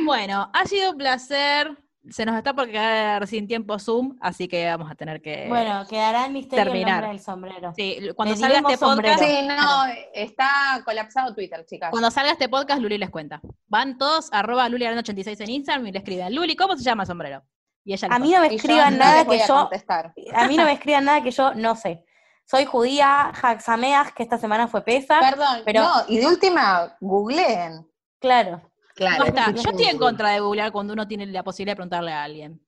[0.04, 1.76] Bueno, ha sido un placer.
[2.10, 5.46] Se nos está por quedar sin tiempo Zoom, así que vamos a tener que.
[5.48, 6.92] Bueno, quedará el misterio el terminar.
[7.02, 7.72] nombre del sombrero.
[7.76, 9.18] Sí, cuando Le salga este podcast, sombrero.
[9.18, 9.84] Sí, no,
[10.14, 11.90] está colapsado Twitter, chicas.
[11.90, 13.40] cuando salga este podcast, Luli les cuenta.
[13.66, 17.42] Van todos arroba luliarena86 en Instagram y le escriben, Luli, ¿cómo se llama el sombrero?
[17.84, 20.12] Y ella A mí no me escriban no nada que a yo, contestar.
[20.34, 22.04] a mí no me escriban nada que yo no sé.
[22.44, 25.18] Soy judía, Haxameas, que esta semana fue pesa.
[25.20, 27.86] Perdón, pero- no, y de última, googleen.
[28.20, 28.60] Claro.
[28.96, 29.24] Claro.
[29.26, 29.98] Basta, sí, yo estoy en sí.
[29.98, 32.60] contra de googlear cuando uno tiene la posibilidad de preguntarle a alguien.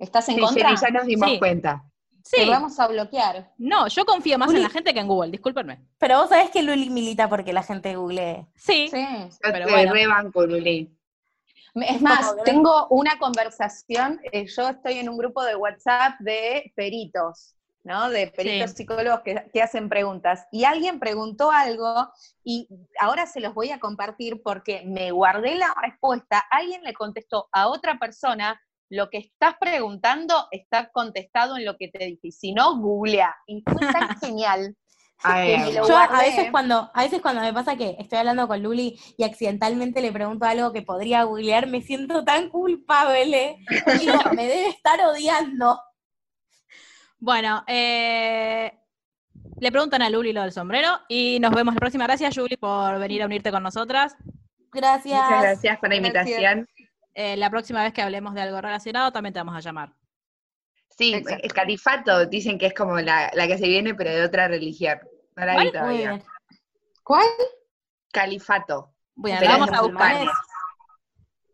[0.00, 0.68] ¿Estás en Sí, contra?
[0.70, 1.38] Jenny, ya nos dimos Sí.
[1.38, 1.84] cuenta.
[2.24, 3.52] Sí, Te vamos a bloquear.
[3.58, 5.80] no, yo confío más en la gente que en Google, discúlpenme.
[5.98, 8.46] Pero vos sabés que Luli milita porque la gente googlee.
[8.54, 9.06] Sí, Sí.
[9.30, 9.92] Yo Pero te bueno.
[9.92, 10.90] rebanco, Luli.
[11.74, 17.54] Es más, tengo una conversación, eh, yo estoy en un grupo de WhatsApp de peritos,
[17.84, 18.10] ¿no?
[18.10, 18.76] De peritos Sí.
[18.78, 20.46] psicólogos que, que hacen preguntas.
[20.52, 22.10] Y alguien preguntó algo
[22.44, 22.68] y
[23.00, 26.42] ahora se los voy a compartir porque me guardé la respuesta.
[26.50, 28.60] Alguien le contestó a otra persona
[28.90, 32.32] lo que estás preguntando está contestado en lo que te dije.
[32.32, 33.34] Si no, googlea.
[33.46, 34.76] Y fue tan genial.
[35.22, 35.74] Ay.
[35.74, 39.24] Yo a veces cuando, a veces cuando me pasa que estoy hablando con Luli y
[39.24, 43.56] accidentalmente le pregunto algo que podría googlear, me siento tan culpable.
[44.00, 45.80] Digo, me debe estar odiando.
[47.18, 48.72] Bueno, eh,
[49.60, 52.04] le preguntan a Luli lo del sombrero y nos vemos la próxima.
[52.04, 54.16] Gracias, Juli, por venir a unirte con nosotras.
[54.72, 55.20] Gracias.
[55.22, 56.68] Muchas gracias por la invitación.
[57.14, 59.92] Eh, la próxima vez que hablemos de algo relacionado también te vamos a llamar.
[60.90, 61.44] Sí, Exacto.
[61.44, 64.98] el califato dicen que es como la, la que se viene, pero de otra religión.
[65.36, 65.64] No la vi ¿Cuál?
[65.64, 66.10] Muy todavía.
[66.10, 66.22] bien.
[67.02, 67.26] ¿Cuál?
[68.12, 68.94] Califato.
[69.14, 70.08] Bueno, pero la de vamos a buscar.
[70.12, 70.36] musulmanes.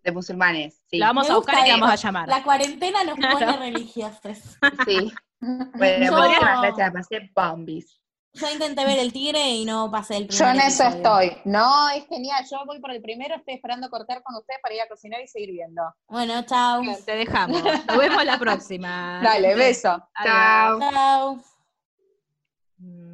[0.02, 0.98] De musulmanes, sí.
[0.98, 1.80] La vamos Me a buscar y eso.
[1.80, 2.28] vamos a llamar.
[2.28, 4.38] La cuarentena nos pone religiosos.
[4.86, 5.12] Sí.
[5.40, 8.00] Bueno, Yo- muchísimas gracias, pasé bombis.
[8.36, 11.20] Yo intenté ver el tigre y no pasé el Yo primer en eso episodio.
[11.30, 11.42] estoy.
[11.44, 12.44] No, es genial.
[12.50, 15.28] Yo voy por el primero, estoy esperando cortar con ustedes para ir a cocinar y
[15.28, 15.82] seguir viendo.
[16.08, 16.82] Bueno, chao.
[17.06, 17.62] Te dejamos.
[17.62, 19.20] Nos vemos la próxima.
[19.22, 20.02] Dale, beso.
[20.24, 20.80] Chao.
[20.80, 21.36] Chao.
[22.78, 23.13] Mm.